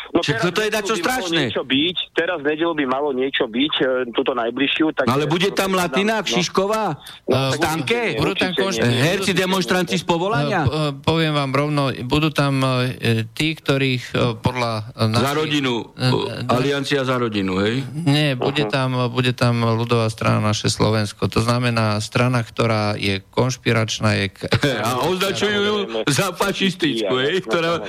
[0.09, 1.53] No Čiže toto je dačo strašné.
[1.53, 3.85] Niečo byť, teraz v nedelu by malo niečo byť, e,
[4.17, 4.97] túto najbližšiu.
[4.97, 6.97] Tak no ale bude tam Latina, no, Šišková,
[7.29, 10.65] no, Stanke, budú tam konš- herci, demonstranti z povolania?
[10.65, 14.97] No, poviem vám rovno, budú tam e, tí, ktorých e, podľa...
[14.97, 17.85] Našich, za rodinu, e, Aliancia za rodinu, hej?
[17.93, 21.29] Nie, bude tam, bude tam ľudová strana naše Slovensko.
[21.29, 24.33] To znamená strana, ktorá je konšpiračná, je...
[24.89, 25.77] A označujú ju
[26.09, 27.45] za fašistickú, hej?
[27.45, 27.85] Ktorá...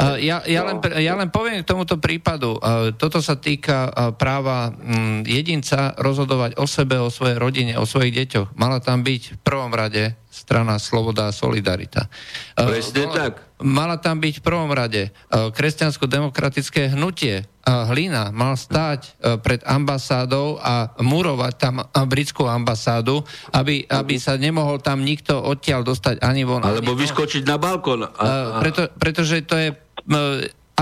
[0.00, 2.56] Ja, ja, len, ja len poviem k tomuto prípadu.
[2.96, 8.56] Toto sa týka práva mm, jedinca rozhodovať o sebe, o svojej rodine, o svojich deťoch.
[8.56, 12.08] Mala tam byť v prvom rade strana Sloboda a Solidarita.
[12.56, 13.51] Presne mala, tak.
[13.62, 17.46] Mala tam byť v prvom rade kresťansko-demokratické hnutie.
[17.62, 21.74] Hlina mal stáť pred ambasádou a murovať tam
[22.10, 23.22] britskú ambasádu,
[23.54, 26.66] aby, aby sa nemohol tam nikto odtiaľ dostať ani von.
[26.66, 28.02] Alebo ani vyskočiť na balkón.
[28.02, 28.26] A, a...
[28.58, 29.68] Preto, pretože to je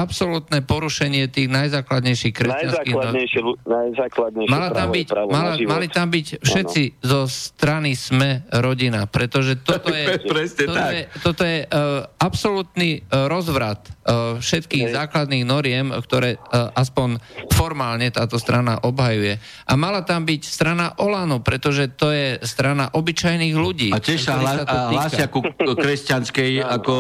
[0.00, 2.94] absolútne porušenie tých najzákladnejších kresťanských...
[2.96, 6.96] Najzákladnejšie, najzákladnejšie mala tam právo byť, právo mala, mali tam byť všetci ano.
[7.04, 10.16] zo strany sme rodina, pretože toto je,
[10.56, 10.92] toto tak.
[10.92, 14.94] je, toto je uh, absolútny uh, rozvrat uh, všetkých Hej.
[14.96, 17.20] základných noriem, ktoré uh, aspoň
[17.52, 19.36] formálne táto strana obhajuje.
[19.68, 23.90] A mala tam byť strana Olano, pretože to je strana obyčajných ľudí.
[23.92, 26.94] A tiež sa, hla, hlásia ku kresťanskej ako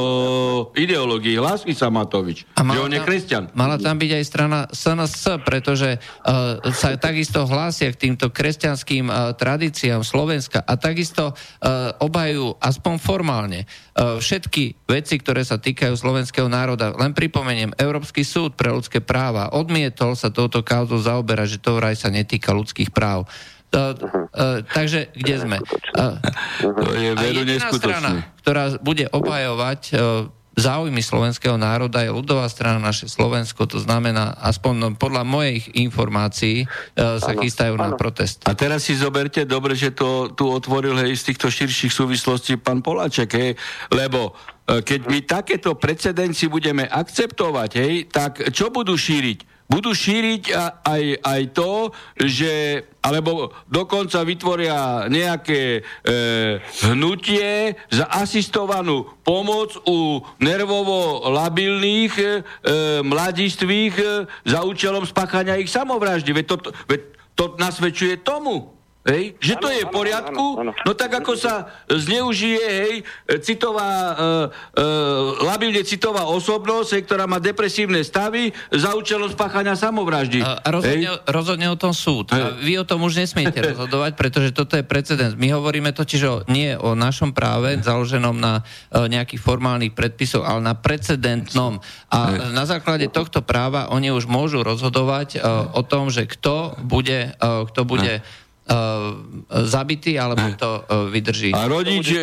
[0.76, 1.40] ideológii.
[1.40, 3.42] Hlási sa Matovič, A že on je kresťan.
[3.54, 9.30] Mala tam byť aj strana SNS, pretože uh, sa takisto hlásia k týmto kresťanským uh,
[9.38, 16.50] tradíciám Slovenska a takisto uh, obhajujú aspoň formálne uh, všetky veci, ktoré sa týkajú slovenského
[16.50, 16.90] národa.
[16.98, 21.94] Len pripomeniem, Európsky súd pre ľudské práva odmietol sa touto kauzou zaoberať, že to vraj
[21.94, 23.30] sa netýka ľudských práv.
[23.70, 23.94] Uh,
[24.34, 25.56] uh, takže kde sme?
[25.94, 26.18] Uh,
[26.58, 28.42] To je veru jediná strana, neskutočné.
[28.42, 29.92] ktorá bude obhajovať e,
[30.60, 36.64] záujmy slovenského národa je ľudová strana naše Slovensko, to znamená, aspoň no, podľa mojich informácií
[36.64, 37.98] e, sa Áno, chystajú na áno.
[37.98, 38.44] protest.
[38.44, 42.84] A teraz si zoberte, dobre, že to tu otvoril hej, z týchto širších súvislostí pán
[42.84, 43.52] Poláček, hej,
[43.90, 44.36] lebo
[44.68, 49.59] e, keď my takéto precedenci budeme akceptovať, hej, tak čo budú šíriť?
[49.70, 50.50] Budú šíriť
[50.82, 55.80] aj, aj to, že, alebo dokonca vytvoria nejaké e,
[56.90, 62.26] hnutie za asistovanú pomoc u nervovo labilných e,
[63.06, 64.06] mladistvých e,
[64.42, 66.34] za účelom spáchania ich samovraždy.
[66.34, 66.56] Veď to,
[66.90, 67.00] veď
[67.38, 68.79] to nasvedčuje tomu.
[69.10, 69.34] Hej?
[69.42, 70.46] Že to Áno, je v poriadku?
[70.54, 70.72] áno, áno.
[70.86, 72.94] No tak ako sa zneužije, hej,
[73.42, 80.46] citová, uh, uh, labilne citová osobnosť, hej, ktorá má depresívne stavy za účelom spáchania samovraždy.
[80.46, 81.24] A a rozhodne, Hej?
[81.24, 82.30] rozhodne o tom súd.
[82.30, 82.44] A Hej.
[82.62, 85.32] vy o tom už nesmiete rozhodovať, pretože toto je precedens.
[85.34, 90.60] My hovoríme totiž o, nie o našom práve, založenom na e, nejakých formálnych predpisoch, ale
[90.60, 91.80] na precedentnom.
[92.12, 95.38] A na základe tohto práva oni už môžu rozhodovať e,
[95.72, 98.20] o tom, že kto bude, e, kto bude
[98.62, 98.78] e,
[99.64, 100.80] zabitý, alebo kto e,
[101.10, 101.50] vydrží.
[101.50, 102.22] A rodič, e,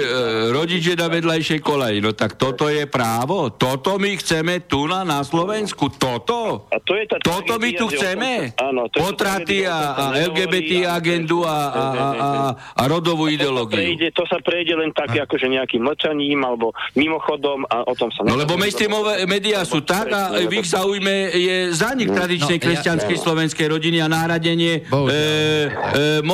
[0.50, 2.00] rodič je na vedľajšej koleji.
[2.00, 3.52] No tak toto je právo?
[3.52, 5.90] Toto my chceme tu na, na Slovensku?
[5.92, 6.68] Toto?
[6.68, 8.54] A to je tá Toto my tu chceme?
[8.56, 12.30] áno, to Potraty a, a LGBT a- agendu a, a, a, a,
[12.74, 13.78] a rodovú To sa, ideológiu.
[13.78, 18.24] prejde, to sa prejde len tak, akože nejakým mlčaním alebo mimochodom a o tom sa...
[18.24, 23.18] No lebo mainstreamové médiá sú tak a v ich záujme je zanik tradičnej No, kresťanskej
[23.18, 25.20] slovenskej rodiny a nahradenie e, e,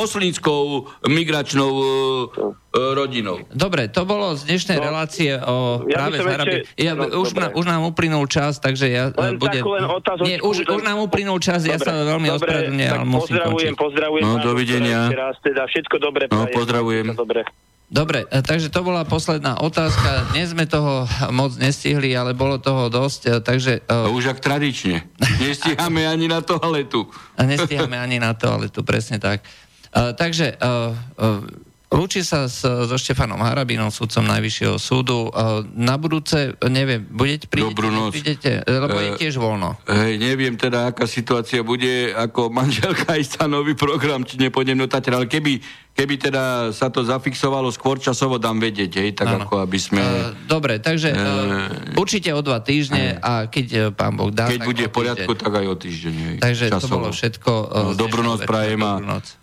[0.03, 0.61] moslínskou
[1.07, 1.85] migračnou e,
[2.69, 3.39] e, rodinou.
[3.49, 5.55] Dobre, to bolo z dnešnej No, relácie o
[5.87, 6.59] ja práve som z Arabie.
[6.61, 7.41] ešte- Ja, no, už, dobre.
[7.41, 9.63] na, už nám uplynul čas, takže ja Len e, budem...
[9.63, 12.91] takú len otázočku, Nie, už, už nám uplynul čas, ja Dobre, sa veľmi dobre, ospravedlňujem,
[12.91, 13.79] ale musím pozdravujem, končiť.
[13.79, 14.23] pozdravujem.
[14.23, 14.99] No, dovidenia.
[15.09, 16.23] raz, teda všetko dobré.
[16.27, 16.53] No, prajem.
[16.53, 17.05] pozdravujem.
[17.15, 17.41] Dobre.
[17.93, 20.33] Dobre, takže to bola posledná otázka.
[20.33, 25.05] Dnes sme toho moc nestihli, ale bolo toho dosť, takže e, už ak tradične.
[25.45, 27.05] Nestíhame ani na toaletu.
[27.37, 29.45] a nestíhame ani na to, ale to presne tak.
[29.93, 30.67] E, Takže e,
[31.17, 35.29] e, Lúči sa s, so Štefanom Harabinom, sudcom Najvyššieho súdu.
[35.29, 38.17] E, Na budúce, neviem, budete prídete, Dobrú noc.
[38.17, 39.77] prídete, lebo je E, tiež voľno.
[39.85, 45.29] Hej, neviem teda, aká situácia bude, ako manželka na nový program, či nepôjdem do ale
[45.29, 45.61] keby,
[45.93, 49.45] keby teda sa to zafixovalo skôr časovo, dám vedieť, hej, tak Áno.
[49.45, 50.01] ako aby sme...
[50.01, 54.49] E, Dobre, takže e, určite o dva týždne a keď e, pán Boh dá...
[54.49, 56.13] Keď bude v poriadku, tak aj o týždeň.
[56.17, 56.93] Hej, Takže to časovo.
[56.97, 57.51] bolo všetko.
[57.69, 59.42] e, No, dobrú noc prajem a Dobrú noc.